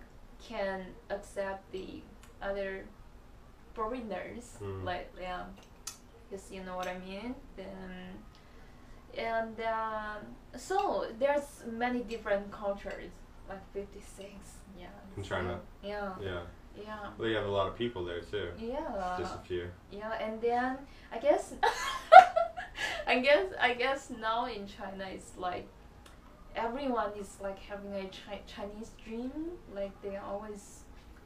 can 0.48 0.86
accept 1.10 1.72
the 1.72 2.02
other 2.42 2.86
foreigners, 3.74 4.58
Mm. 4.62 4.84
like 4.84 5.12
yeah, 5.20 5.44
because 6.30 6.52
you 6.52 6.64
know 6.64 6.76
what 6.76 6.88
I 6.88 6.98
mean. 7.00 7.36
Then, 7.56 8.18
and 9.18 9.56
um, 9.62 10.18
so 10.56 11.06
there's 11.20 11.64
many 11.72 12.02
different 12.02 12.52
cultures, 12.52 13.12
like 13.50 13.62
fifty 13.74 14.02
six. 14.02 14.32
Yeah. 14.80 14.88
In 15.16 15.24
China? 15.24 15.60
Yeah. 15.84 16.14
Yeah. 16.22 16.42
Yeah. 16.78 17.10
Well, 17.18 17.28
you 17.28 17.36
have 17.36 17.46
a 17.48 17.52
lot 17.52 17.68
of 17.68 17.76
people 17.76 18.06
there 18.06 18.22
too. 18.22 18.50
Yeah. 18.60 19.16
Just 19.20 19.34
a 19.36 19.40
few. 19.40 19.68
Yeah, 19.92 20.14
and 20.22 20.40
then 20.42 20.78
I 21.12 21.18
guess 21.18 21.54
I 23.08 23.20
guess 23.20 23.46
I 23.60 23.74
guess 23.74 24.12
now 24.20 24.46
in 24.46 24.68
China 24.68 25.06
it's 25.12 25.38
like 25.38 25.68
everyone 26.56 27.12
is 27.20 27.38
like 27.42 27.60
having 27.60 27.94
a 27.94 28.04
chi- 28.04 28.42
Chinese 28.46 28.92
dream. 29.04 29.32
Like 29.74 30.00
they 30.02 30.18
always, 30.18 30.82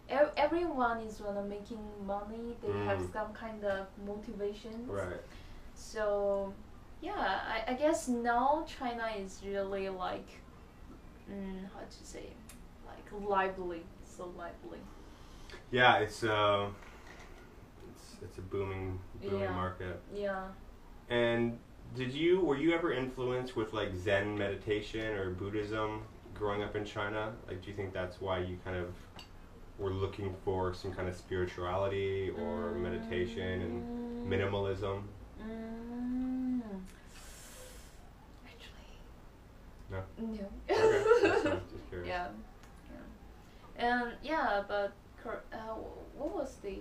ev- 0.10 0.32
everyone 0.38 1.00
is 1.02 1.20
wanna 1.20 1.44
making 1.44 1.80
money. 2.06 2.56
They 2.62 2.72
have 2.86 3.00
Mm. 3.00 3.14
some 3.14 3.34
kind 3.34 3.64
of 3.66 3.88
motivation. 4.06 4.86
Right. 4.88 5.20
So 5.74 6.54
yeah, 7.02 7.40
I, 7.48 7.72
I 7.72 7.74
guess 7.74 8.08
now 8.08 8.66
China 8.80 9.08
is 9.18 9.42
really 9.46 9.90
like, 9.90 10.28
mm, 11.30 11.64
how 11.74 11.80
to 11.82 12.06
say, 12.06 12.26
like 12.86 13.30
lively, 13.30 13.82
so 14.06 14.32
lively. 14.38 14.80
Yeah, 15.72 15.98
it's 16.00 16.24
uh, 16.24 16.68
it's 17.90 18.16
it's 18.24 18.38
a 18.38 18.42
booming 18.42 19.00
booming 19.24 19.42
Yeah. 19.42 19.56
market. 19.56 20.00
Yeah. 20.16 20.44
And 21.10 21.58
did 21.96 22.14
you 22.14 22.40
were 22.42 22.58
you 22.58 22.74
ever 22.74 22.94
influenced 22.94 23.56
with 23.56 23.74
like 23.74 23.96
Zen 23.96 24.38
meditation 24.38 25.18
or 25.18 25.30
Buddhism 25.32 26.04
growing 26.34 26.64
up 26.64 26.76
in 26.76 26.86
China? 26.86 27.34
Like, 27.48 27.62
do 27.62 27.70
you 27.70 27.76
think 27.76 27.94
that's 27.94 28.22
why 28.22 28.40
you 28.40 28.58
kind 28.64 28.78
of 28.78 28.94
were 29.80 29.90
looking 29.92 30.34
for 30.46 30.74
some 30.74 30.94
kind 30.94 31.10
of 31.10 31.16
spirituality 31.16 32.30
or 32.30 32.74
meditation 32.74 33.62
and 33.62 33.84
Mm, 33.84 34.30
minimalism? 34.30 35.02
Mm, 35.42 36.62
actually. 38.46 38.94
No? 39.92 40.00
No. 40.18 40.40
Okay, 40.70 41.04
that's 41.24 41.42
fine, 41.44 41.62
just 41.72 41.88
curious. 41.90 42.08
yeah. 42.08 42.28
Yeah. 43.78 43.84
And 43.88 44.12
yeah, 44.24 44.64
but 44.68 44.94
cor- 45.22 45.44
uh, 45.54 45.76
what 46.18 46.34
was 46.34 46.56
the 46.64 46.80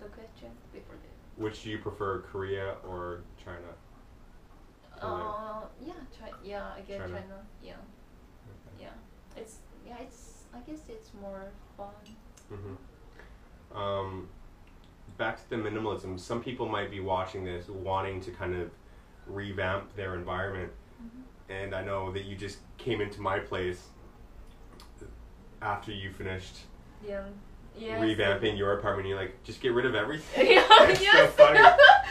the 0.00 0.06
question 0.08 0.50
before 0.72 0.96
that? 0.96 1.42
Which 1.42 1.62
do 1.62 1.70
you 1.70 1.78
prefer, 1.78 2.20
Korea 2.20 2.74
or 2.86 3.22
China? 3.42 3.58
China. 5.00 5.14
Uh, 5.14 5.60
yeah, 5.84 5.92
Chi- 6.18 6.32
yeah, 6.42 6.64
I 6.76 6.80
guess 6.80 6.98
China. 6.98 7.12
China. 7.12 7.46
Yeah, 7.62 7.72
yeah. 8.80 8.88
It's 9.36 9.58
yeah, 9.86 9.96
it's 10.00 10.44
I 10.52 10.58
guess 10.68 10.80
it's 10.88 11.12
more 11.20 11.44
fun. 11.76 11.94
hmm 12.48 13.76
Um, 13.78 14.28
back 15.16 15.36
to 15.36 15.50
the 15.50 15.56
minimalism. 15.56 16.18
Some 16.18 16.42
people 16.42 16.66
might 16.68 16.90
be 16.90 16.98
watching 17.00 17.44
this 17.44 17.68
wanting 17.68 18.20
to 18.22 18.30
kind 18.32 18.56
of 18.56 18.70
revamp 19.26 19.94
their 19.94 20.14
environment, 20.16 20.72
and 21.48 21.74
I 21.74 21.82
know 21.82 22.12
that 22.12 22.24
you 22.24 22.36
just 22.36 22.58
came 22.76 23.00
into 23.00 23.20
my 23.20 23.38
place 23.38 23.86
after 25.60 25.92
you 25.92 26.12
finished 26.12 26.56
Yeah. 27.06 27.24
Yeah. 27.76 28.00
revamping 28.00 28.56
your 28.58 28.78
apartment. 28.78 29.08
You're 29.08 29.18
like, 29.18 29.42
just 29.44 29.60
get 29.60 29.72
rid 29.72 29.86
of 29.86 29.94
everything. 29.94 30.46
yeah. 30.52 30.64
It's 30.88 30.98
so 31.00 31.04
yes. 31.04 31.32
funny. 31.34 31.58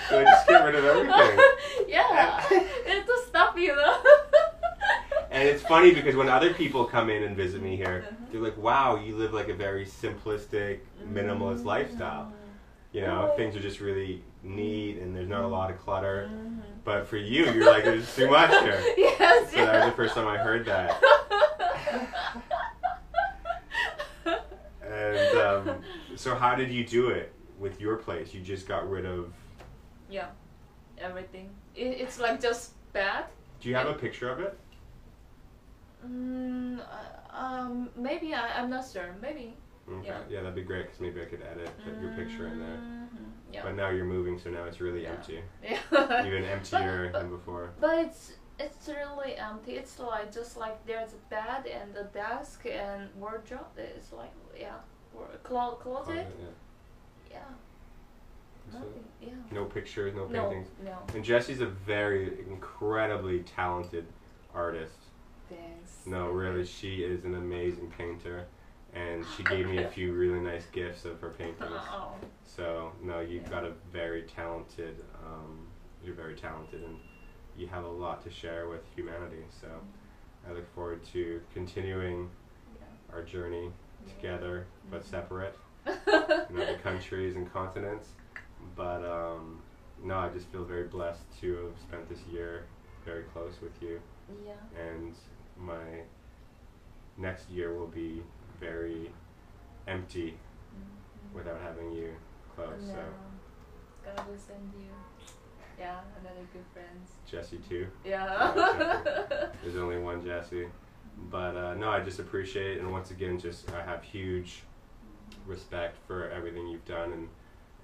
You're 0.09 0.23
like, 0.23 0.33
just 0.33 0.47
get 0.47 0.63
rid 0.65 0.75
of 0.75 0.85
everything. 0.85 1.39
yeah. 1.87 2.43
it's 2.51 3.05
to 3.07 3.27
stop 3.27 3.57
you 3.57 3.75
know. 3.75 3.97
And 5.29 5.47
it's 5.47 5.61
funny 5.61 5.93
because 5.93 6.15
when 6.15 6.29
other 6.29 6.53
people 6.53 6.85
come 6.85 7.09
in 7.09 7.23
and 7.23 7.35
visit 7.35 7.61
me 7.61 7.75
here, 7.75 8.05
Uh-huh. 8.07 8.15
they're 8.31 8.41
like, 8.41 8.57
"Wow, 8.57 8.95
you 8.95 9.15
live 9.17 9.33
like 9.33 9.49
a 9.49 9.53
very 9.53 9.85
simplistic, 9.85 10.79
minimalist 11.05 11.63
lifestyle." 11.65 12.31
You 12.93 13.01
know, 13.01 13.29
Oh. 13.31 13.35
things 13.35 13.55
are 13.55 13.59
just 13.59 13.79
really 13.81 14.23
neat, 14.43 14.97
and 14.99 15.15
there's 15.15 15.27
not 15.27 15.43
a 15.43 15.47
lot 15.47 15.69
of 15.71 15.79
clutter. 15.79 16.29
Mhm. 16.31 16.61
But 16.83 17.07
for 17.07 17.17
you, 17.17 17.45
you're 17.51 17.65
like, 17.65 17.83
"There's 17.83 18.15
too 18.15 18.29
much 18.29 18.49
here." 18.63 18.81
yes. 18.97 19.51
So 19.51 19.57
that 19.65 19.85
was 19.85 19.91
the 19.91 19.95
first 19.95 20.13
time 20.15 20.27
I 20.27 20.37
heard 20.37 20.65
that. 20.65 21.01
And 24.81 25.37
um, 25.37 25.81
so, 26.15 26.35
how 26.35 26.55
did 26.55 26.71
you 26.71 26.85
do 26.85 27.09
it 27.09 27.33
with 27.59 27.81
your 27.81 27.97
place? 27.97 28.33
You 28.33 28.41
just 28.41 28.67
got 28.67 28.89
rid 28.89 29.05
of. 29.05 29.33
yeah, 30.09 30.27
everything. 30.97 31.49
It, 31.75 31.97
it's 32.01 32.19
like 32.19 32.41
just 32.41 32.71
bad. 32.93 33.25
Do 33.59 33.69
you 33.69 33.75
have 33.75 33.87
a 33.87 33.93
picture 33.93 34.29
of 34.29 34.39
it? 34.39 34.57
Uh, 36.03 36.81
um, 37.35 37.89
maybe 37.95 38.33
I, 38.33 38.59
I'm 38.59 38.69
not 38.69 38.85
sure. 38.91 39.13
Maybe. 39.21 39.55
Okay. 39.89 40.07
Yeah. 40.07 40.19
Yeah, 40.29 40.39
that'd 40.41 40.55
be 40.55 40.63
great 40.63 40.85
because 40.85 40.99
maybe 40.99 41.21
I 41.21 41.25
could 41.25 41.41
edit 41.41 41.69
put 41.83 42.01
your 42.01 42.11
picture 42.13 42.47
in 42.47 42.59
there. 42.59 42.77
Mhm, 42.77 43.07
Yeah. 43.53 43.63
But 43.63 43.75
now 43.75 43.89
you're 43.89 44.05
moving, 44.05 44.37
so 44.37 44.49
now 44.49 44.65
it's 44.65 44.81
really 44.81 45.03
Yeah. 45.03 45.11
empty. 45.11 45.41
yeah. 45.63 45.79
Even 46.25 46.43
emptier 46.55 47.09
but- 47.13 47.19
than 47.21 47.29
before. 47.29 47.71
But 47.79 47.99
it's 48.05 48.33
it's 48.59 48.87
really 48.89 49.35
empty. 49.35 49.73
It's 49.73 49.97
like 49.99 50.31
just 50.33 50.57
like 50.57 50.85
there's 50.85 51.13
a 51.13 51.29
bed 51.29 51.67
and 51.67 51.95
a 51.95 52.03
desk 52.05 52.65
and 52.65 53.07
wardrobe. 53.15 53.65
It's 53.77 54.11
like 54.11 54.31
yeah, 54.59 54.75
clo- 55.43 55.77
closet. 55.81 55.81
Closet, 55.81 56.27
yeah. 57.29 57.37
Yeah. 57.37 58.73
Nothing. 58.73 59.03
Yeah. 59.21 59.29
no 59.51 59.65
pictures, 59.65 60.13
no 60.13 60.27
No. 60.27 60.49
paintings. 60.49 60.67
No. 60.83 60.97
And 61.13 61.23
Jesse's 61.23 61.61
a 61.61 61.67
very 61.67 62.39
incredibly 62.49 63.39
talented 63.43 64.05
artist. 64.53 64.97
Thanks. 65.49 66.05
No, 66.05 66.27
really, 66.29 66.65
she 66.65 67.03
is 67.03 67.23
an 67.23 67.35
amazing 67.35 67.89
painter, 67.97 68.45
and 68.93 69.25
she 69.35 69.43
gave 69.43 69.67
me 69.67 69.77
a 69.79 69.89
few 69.89 70.13
really 70.13 70.39
nice 70.39 70.65
gifts 70.67 71.05
of 71.05 71.19
her 71.21 71.29
paintings. 71.31 71.59
Oh. 71.71 72.13
So 72.45 72.91
no, 73.01 73.19
you've 73.19 73.43
Yeah. 73.43 73.49
got 73.49 73.63
a 73.65 73.71
very 73.91 74.23
talented. 74.23 75.03
Um, 75.25 75.67
you're 76.03 76.15
very 76.15 76.35
talented, 76.35 76.83
and 76.83 76.97
you 77.57 77.67
have 77.67 77.83
a 77.83 77.89
lot 77.89 78.21
to 78.23 78.29
share 78.31 78.67
with 78.69 78.81
humanity. 78.95 79.43
So 79.61 79.67
I 80.47 80.53
look 80.53 80.67
forward 80.73 81.03
to 81.13 81.41
continuing 81.53 82.29
Yeah. 82.79 83.15
our 83.15 83.23
journey 83.23 83.71
together, 84.07 84.67
but 84.89 85.01
Mhm. 85.01 85.05
separate 85.05 85.57
in 85.85 86.57
other 86.57 86.77
countries 86.81 87.35
and 87.35 87.51
continents. 87.51 88.13
But 88.75 89.03
um, 89.03 89.61
no, 90.01 90.17
I 90.17 90.29
just 90.29 90.47
feel 90.47 90.63
very 90.63 90.87
blessed 90.87 91.23
to 91.41 91.55
have 91.65 91.79
spent 91.79 92.07
this 92.09 92.21
year 92.27 92.65
very 93.05 93.23
close 93.23 93.59
with 93.61 93.81
you, 93.81 94.01
Yeah. 94.45 94.53
and 94.75 95.15
my 95.57 96.03
next 97.17 97.49
year 97.49 97.73
will 97.77 97.87
be 97.87 98.23
very 98.59 99.11
empty 99.87 100.37
Mhm. 100.75 101.33
without 101.35 101.59
having 101.61 101.91
you 101.91 102.13
close. 102.55 102.81
So 102.85 103.03
God 104.03 104.27
will 104.27 104.37
send 104.37 104.71
you. 104.73 104.89
Yeah, 105.79 105.99
another 106.19 106.41
good 106.53 106.65
friends. 106.73 107.11
Jesse 107.29 107.59
too. 107.69 107.87
Yeah. 108.03 108.51
There's 109.63 109.75
only 109.77 109.97
one 109.99 110.23
Jesse. 110.25 110.67
But 111.29 111.55
uh, 111.55 111.73
no, 111.75 111.89
I 111.89 111.99
just 112.01 112.19
appreciate 112.19 112.79
and 112.79 112.91
once 112.91 113.11
again, 113.11 113.39
just 113.39 113.71
I 113.71 113.83
have 113.83 114.03
huge 114.03 114.63
respect 115.45 115.97
for 116.07 116.29
everything 116.31 116.67
you've 116.67 116.85
done 116.85 117.11
and 117.13 117.29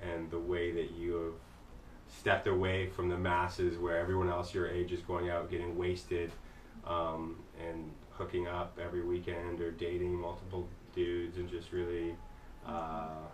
and 0.01 0.29
the 0.31 0.39
way 0.39 0.71
that 0.71 0.91
you 0.91 1.13
have 1.13 1.33
stepped 2.09 2.47
away 2.47 2.87
from 2.89 3.07
the 3.09 3.17
masses 3.17 3.77
where 3.77 3.97
everyone 3.97 4.27
else 4.29 4.53
your 4.53 4.67
age 4.67 4.91
is 4.91 4.99
going 5.01 5.29
out 5.29 5.49
getting 5.49 5.77
wasted 5.77 6.31
um, 6.85 7.37
and 7.65 7.91
hooking 8.17 8.47
up 8.47 8.77
every 8.81 9.01
weekend 9.01 9.59
or 9.61 9.71
dating 9.71 10.13
multiple 10.19 10.67
dudes 10.93 11.37
and 11.37 11.49
just 11.49 11.71
really 11.71 12.15
uh, 12.65 13.27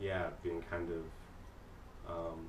yeah 0.00 0.30
being 0.42 0.62
kind 0.70 0.88
of 0.90 2.10
um, 2.10 2.46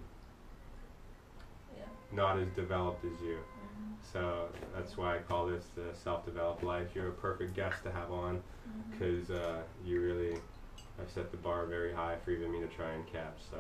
yeah. 1.78 1.84
not 2.12 2.38
as 2.40 2.48
developed 2.52 3.04
as 3.06 3.22
you 3.22 3.38
Mhm. 3.38 3.96
so 4.14 4.50
that's 4.76 4.98
why 4.98 5.16
I 5.18 5.20
call 5.20 5.48
this 5.48 5.66
the 5.76 5.94
self-developed 5.94 6.64
life 6.64 6.90
you're 6.96 7.10
a 7.10 7.14
perfect 7.14 7.56
guest 7.56 7.84
to 7.84 7.92
have 7.92 8.12
on 8.12 8.42
because 8.92 9.32
uh, 9.32 9.62
you 9.84 10.02
really 10.02 10.40
have 10.98 11.10
set 11.10 11.32
the 11.32 11.38
bar 11.38 11.66
very 11.66 11.94
high 11.94 12.18
for 12.24 12.32
even 12.32 12.52
me 12.52 12.60
to 12.60 12.68
try 12.68 12.92
and 12.92 13.06
catch. 13.08 13.40
So 13.50 13.58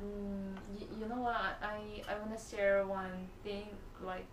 Mm, 0.00 0.54
y- 0.78 0.86
you 1.00 1.08
know 1.08 1.20
what? 1.22 1.56
I 1.62 2.02
I 2.08 2.18
wanna 2.18 2.38
share 2.38 2.86
one 2.86 3.28
thing. 3.42 3.68
Like, 4.02 4.26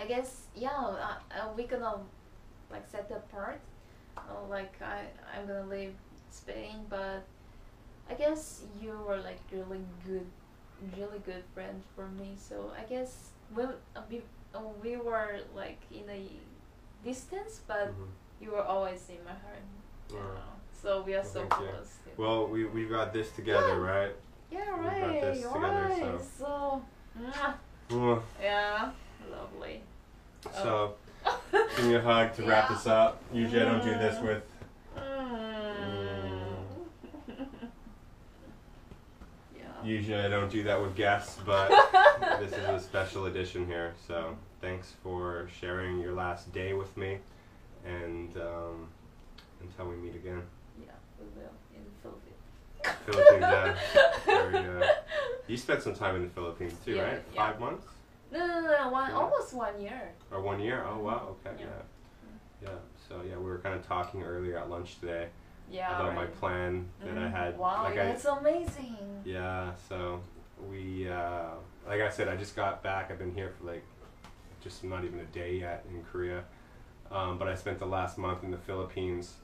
I 0.00 0.04
guess 0.04 0.46
yeah. 0.54 0.70
Uh, 0.70 1.14
uh, 1.30 1.48
we 1.56 1.64
gonna 1.64 1.98
like 2.70 2.86
set 2.88 3.10
apart. 3.10 3.60
Uh, 4.16 4.22
like 4.48 4.74
I 4.82 5.04
I'm 5.34 5.46
gonna 5.46 5.66
leave 5.66 5.94
Spain, 6.30 6.86
but 6.88 7.24
I 8.10 8.14
guess 8.14 8.62
you 8.80 8.92
were 9.06 9.18
like 9.18 9.40
really 9.52 9.84
good, 10.04 10.26
really 10.96 11.18
good 11.24 11.44
friend 11.54 11.82
for 11.94 12.08
me. 12.08 12.34
So 12.36 12.72
I 12.78 12.84
guess 12.84 13.30
when 13.54 13.68
uh, 13.94 14.02
we 14.10 14.22
uh, 14.54 14.60
we 14.82 14.96
were 14.96 15.40
like 15.54 15.80
in 15.90 16.08
a 16.10 16.22
distance, 17.04 17.60
but 17.66 17.88
mhm. 17.88 18.08
you 18.40 18.50
were 18.52 18.62
always 18.64 19.08
in 19.08 19.22
my 19.24 19.30
heart. 19.32 19.64
Wow. 20.12 20.18
Yeah. 20.34 20.42
So 20.82 21.02
we 21.02 21.14
are 21.14 21.22
Well, 21.22 21.32
so 21.32 21.46
close. 21.46 21.88
still. 22.02 22.12
well, 22.16 22.46
we 22.48 22.64
we've 22.66 22.90
got 22.90 23.12
this 23.12 23.30
together, 23.32 23.80
right? 23.80 24.12
Yeah, 24.52 24.76
We've 24.76 24.84
got 24.84 25.00
right. 25.02 25.20
this 25.20 25.42
together, 25.42 25.88
right. 25.90 26.20
so- 26.38 26.82
So, 27.18 28.22
yeah, 28.40 28.90
lovely. 29.28 29.82
So 30.54 30.94
give 31.76 31.86
me 31.86 31.94
a 31.94 32.00
hug 32.00 32.34
to 32.36 32.42
wrap 32.44 32.68
this 32.68 32.86
up. 32.86 33.20
Usually 33.32 33.62
I 33.62 33.64
don't 33.64 33.82
do 33.82 33.90
this 33.90 34.16
Mm. 34.16 34.22
with. 34.22 34.42
Mm. 34.96 36.56
yeah. 39.56 39.62
Usually 39.84 40.20
I 40.20 40.28
don't 40.28 40.50
do 40.50 40.62
that 40.64 40.80
with 40.80 40.94
guests, 40.96 41.38
but 41.44 41.68
this 42.40 42.52
is 42.52 42.68
a 42.68 42.80
special 42.80 43.26
edition 43.26 43.66
here. 43.66 43.94
So 44.06 44.36
thanks 44.60 44.92
for 45.02 45.48
sharing 45.60 45.98
your 46.00 46.14
last 46.14 46.52
day 46.52 46.72
with 46.74 46.96
me, 46.96 47.18
and 47.84 48.34
um, 48.36 48.88
until 49.60 49.88
we 49.88 49.96
meet 49.96 50.14
again. 50.14 50.42
yeah, 50.80 50.92
we 51.18 51.26
will 51.40 51.50
in 51.74 51.82
the 51.84 51.90
Philippines. 52.02 52.42
Philippines, 53.04 53.42
yeah. 53.42 53.76
Very, 54.26 54.82
uh, 54.82 54.86
you 55.48 55.56
spent 55.56 55.82
some 55.82 55.94
time 55.94 56.14
in 56.16 56.22
the 56.22 56.28
Philippines 56.28 56.74
too, 56.84 56.92
Yeah, 56.94 57.02
right? 57.02 57.22
yeah. 57.34 57.46
Five 57.50 57.58
months 57.60 57.86
No, 58.36 58.46
no, 58.46 58.60
no, 58.60 58.88
one, 58.90 59.10
Yeah. 59.10 59.16
almost 59.16 59.54
one 59.54 59.80
year. 59.80 60.12
or 60.30 60.40
one 60.40 60.60
year? 60.60 60.84
Oh 60.88 60.98
wow, 60.98 61.36
okay, 61.46 61.56
Yeah. 61.60 61.66
yeah. 61.66 62.68
Yeah. 62.68 62.78
So 63.08 63.22
yeah, 63.28 63.36
we 63.36 63.44
were 63.44 63.58
kind 63.58 63.74
of 63.74 63.86
talking 63.86 64.22
earlier 64.22 64.58
at 64.58 64.68
lunch 64.68 64.98
today 65.00 65.28
Yeah. 65.70 65.94
about 65.98 66.14
my 66.14 66.26
plan 66.26 66.88
that 67.00 67.16
I 67.16 67.22
Mhm. 67.28 67.30
had. 67.32 67.58
Wow, 67.58 67.84
like 67.84 67.92
I, 67.98 68.06
that's 68.06 68.24
amazing. 68.24 69.22
Yeah, 69.24 69.74
so 69.88 70.20
we, 70.70 71.08
uh, 71.08 71.50
like 71.86 72.00
I 72.00 72.08
said, 72.10 72.28
I 72.28 72.36
just 72.36 72.56
got 72.56 72.82
back. 72.82 73.10
I've 73.10 73.18
been 73.18 73.34
here 73.34 73.50
for 73.50 73.64
like 73.64 73.84
just 74.60 74.84
not 74.84 75.04
even 75.04 75.20
a 75.20 75.24
day 75.26 75.56
yet 75.56 75.84
in 75.88 76.02
Korea. 76.04 76.44
Um, 77.10 77.38
but 77.38 77.46
I 77.46 77.54
spent 77.54 77.78
the 77.78 77.86
last 77.86 78.18
month 78.18 78.42
in 78.42 78.50
the 78.50 78.58
Philippines. 78.58 79.36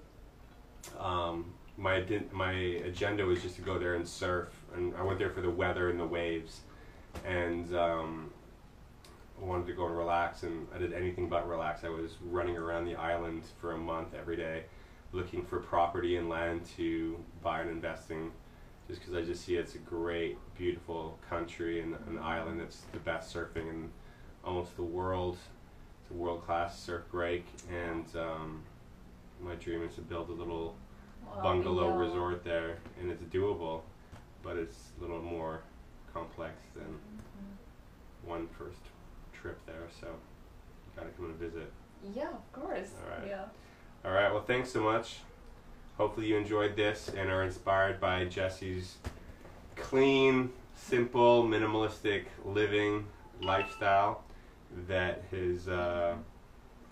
Um, 0.98 1.54
my 1.76 2.04
my 2.32 2.52
agenda 2.52 3.24
was 3.24 3.40
just 3.42 3.56
to 3.56 3.62
go 3.62 3.78
there 3.78 3.94
and 3.94 4.06
surf, 4.06 4.48
and 4.74 4.94
I 4.96 5.02
went 5.02 5.18
there 5.18 5.30
for 5.30 5.40
the 5.40 5.50
weather 5.50 5.88
and 5.90 5.98
the 6.00 6.06
waves, 6.06 6.62
and 7.24 7.74
um, 7.76 8.30
I 8.32 8.41
wanted 9.40 9.66
to 9.66 9.72
go 9.72 9.86
and 9.86 9.96
relax, 9.96 10.42
and 10.42 10.66
I 10.74 10.78
did 10.78 10.92
anything 10.92 11.28
but 11.28 11.48
relax. 11.48 11.84
I 11.84 11.88
was 11.88 12.12
running 12.24 12.56
around 12.56 12.84
the 12.84 12.94
island 12.96 13.42
for 13.60 13.72
a 13.72 13.78
month 13.78 14.14
every 14.14 14.36
day, 14.36 14.64
looking 15.12 15.44
for 15.44 15.58
property 15.58 16.16
and 16.16 16.28
land 16.28 16.64
to 16.76 17.18
buy 17.42 17.60
and 17.60 17.70
invest 17.70 18.10
in 18.10 18.30
just 18.88 19.00
because 19.00 19.14
I 19.14 19.22
just 19.22 19.44
see 19.44 19.56
it's 19.56 19.74
a 19.74 19.78
great, 19.78 20.36
beautiful 20.56 21.18
country 21.28 21.80
and 21.80 21.94
an 22.08 22.18
island 22.18 22.60
that's 22.60 22.82
the 22.92 22.98
best 22.98 23.34
surfing 23.34 23.68
in 23.70 23.90
almost 24.44 24.76
the 24.76 24.82
world. 24.82 25.36
It's 26.02 26.10
a 26.10 26.14
world 26.14 26.44
class 26.44 26.78
surf 26.78 27.02
break, 27.10 27.46
and 27.70 28.04
um, 28.16 28.62
my 29.40 29.54
dream 29.54 29.82
is 29.84 29.94
to 29.96 30.00
build 30.02 30.28
a 30.28 30.32
little 30.32 30.76
Wow, 31.24 31.42
bungalow 31.42 31.88
yeah. 31.88 31.98
resort 31.98 32.44
there, 32.44 32.78
and 33.00 33.10
it's 33.10 33.22
doable, 33.24 33.82
but 34.42 34.56
it's 34.56 34.76
a 34.98 35.02
little 35.02 35.22
more 35.22 35.60
complex 36.12 36.54
than 36.74 36.84
Mm-hmm. 36.84 38.28
one 38.28 38.48
first 38.58 38.78
trip 39.42 39.58
there. 39.66 39.88
So, 40.00 40.06
you 40.06 40.96
gotta 40.96 41.10
come 41.10 41.26
and 41.26 41.34
visit. 41.34 41.70
Yeah, 42.14 42.28
of 42.28 42.52
course. 42.52 42.90
All 43.04 43.18
right. 43.18 43.28
Yeah. 43.28 43.44
All 44.04 44.12
right. 44.12 44.32
Well, 44.32 44.42
thanks 44.42 44.70
so 44.70 44.80
much. 44.80 45.16
Hopefully 45.98 46.28
you 46.28 46.36
enjoyed 46.36 46.76
this 46.76 47.10
and 47.16 47.28
are 47.28 47.42
inspired 47.42 48.00
by 48.00 48.24
Jesse's 48.24 48.96
clean, 49.76 50.50
simple, 50.74 51.44
minimalistic 51.44 52.24
living 52.44 53.06
lifestyle 53.40 54.22
that 54.88 55.22
has, 55.30 55.68
uh, 55.68 56.14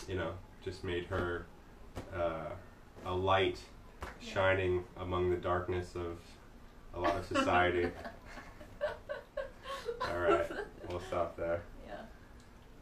you 0.08 0.16
know, 0.16 0.32
just 0.62 0.84
made 0.84 1.06
her 1.06 1.46
uh, 2.14 2.50
a 3.06 3.12
light 3.12 3.58
shining 4.20 4.84
among 4.98 5.30
the 5.30 5.36
darkness 5.36 5.94
of 5.94 6.18
a 6.94 7.00
lot 7.00 7.16
of 7.16 7.26
society. 7.26 7.88
All 10.02 10.18
right. 10.18 10.46
We'll 10.88 11.00
stop 11.00 11.36
there. 11.36 11.62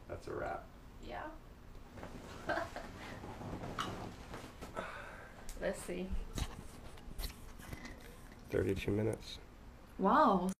Yeah. 0.09 0.14
That's 0.14 0.28
a 0.28 0.32
wrap. 0.32 0.64
Yeah. 1.06 1.22
Let's 5.61 5.82
see. 5.82 6.06
32 8.50 8.90
minutes. 8.90 9.38
Wow. 9.98 10.50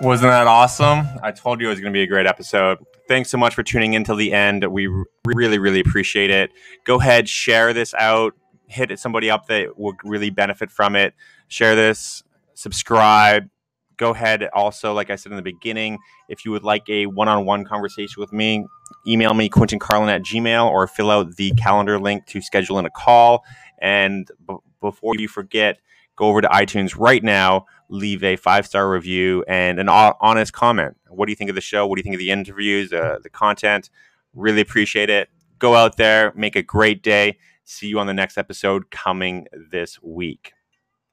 Wasn't 0.00 0.30
that 0.30 0.46
awesome? 0.46 1.06
I 1.22 1.32
told 1.32 1.60
you 1.60 1.68
it 1.68 1.70
was 1.70 1.80
going 1.80 1.92
to 1.92 1.96
be 1.96 2.02
a 2.02 2.06
great 2.06 2.26
episode. 2.26 2.78
Thanks 3.08 3.30
so 3.30 3.38
much 3.38 3.54
for 3.54 3.62
tuning 3.62 3.94
in 3.94 4.04
till 4.04 4.16
the 4.16 4.32
end. 4.32 4.64
We 4.70 4.86
r- 4.86 5.04
really, 5.24 5.58
really 5.58 5.80
appreciate 5.80 6.30
it. 6.30 6.50
Go 6.84 7.00
ahead, 7.00 7.28
share 7.28 7.72
this 7.72 7.94
out. 7.94 8.34
Hit 8.66 8.98
somebody 8.98 9.30
up 9.30 9.46
that 9.46 9.78
would 9.78 9.96
really 10.04 10.30
benefit 10.30 10.70
from 10.70 10.94
it. 10.96 11.14
Share 11.48 11.74
this, 11.74 12.22
subscribe. 12.54 13.48
Go 13.96 14.10
ahead. 14.10 14.48
Also, 14.52 14.92
like 14.92 15.10
I 15.10 15.16
said 15.16 15.32
in 15.32 15.36
the 15.36 15.42
beginning, 15.42 15.98
if 16.28 16.44
you 16.44 16.50
would 16.50 16.64
like 16.64 16.88
a 16.88 17.06
one 17.06 17.28
on 17.28 17.44
one 17.44 17.64
conversation 17.64 18.20
with 18.20 18.32
me, 18.32 18.66
email 19.06 19.34
me, 19.34 19.48
Quentin 19.48 19.78
Carlin 19.78 20.08
at 20.08 20.22
Gmail, 20.22 20.68
or 20.70 20.86
fill 20.86 21.10
out 21.10 21.36
the 21.36 21.52
calendar 21.52 21.98
link 21.98 22.26
to 22.26 22.40
schedule 22.40 22.78
in 22.78 22.86
a 22.86 22.90
call. 22.90 23.44
And 23.80 24.28
b- 24.48 24.56
before 24.80 25.14
you 25.16 25.28
forget, 25.28 25.78
go 26.16 26.26
over 26.26 26.40
to 26.40 26.48
iTunes 26.48 26.98
right 26.98 27.22
now, 27.22 27.66
leave 27.88 28.24
a 28.24 28.36
five 28.36 28.66
star 28.66 28.90
review 28.90 29.44
and 29.46 29.78
an 29.78 29.86
ho- 29.88 30.16
honest 30.20 30.52
comment. 30.52 30.96
What 31.08 31.26
do 31.26 31.32
you 31.32 31.36
think 31.36 31.50
of 31.50 31.56
the 31.56 31.62
show? 31.62 31.86
What 31.86 31.96
do 31.96 32.00
you 32.00 32.04
think 32.04 32.14
of 32.14 32.20
the 32.20 32.30
interviews, 32.30 32.92
uh, 32.92 33.18
the 33.22 33.30
content? 33.30 33.90
Really 34.32 34.60
appreciate 34.60 35.10
it. 35.10 35.28
Go 35.58 35.74
out 35.74 35.96
there, 35.96 36.32
make 36.34 36.56
a 36.56 36.62
great 36.62 37.02
day. 37.02 37.38
See 37.64 37.86
you 37.86 37.98
on 37.98 38.06
the 38.06 38.14
next 38.14 38.36
episode 38.36 38.90
coming 38.90 39.46
this 39.70 40.02
week. 40.02 40.52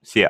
See 0.04 0.22
ya. 0.22 0.30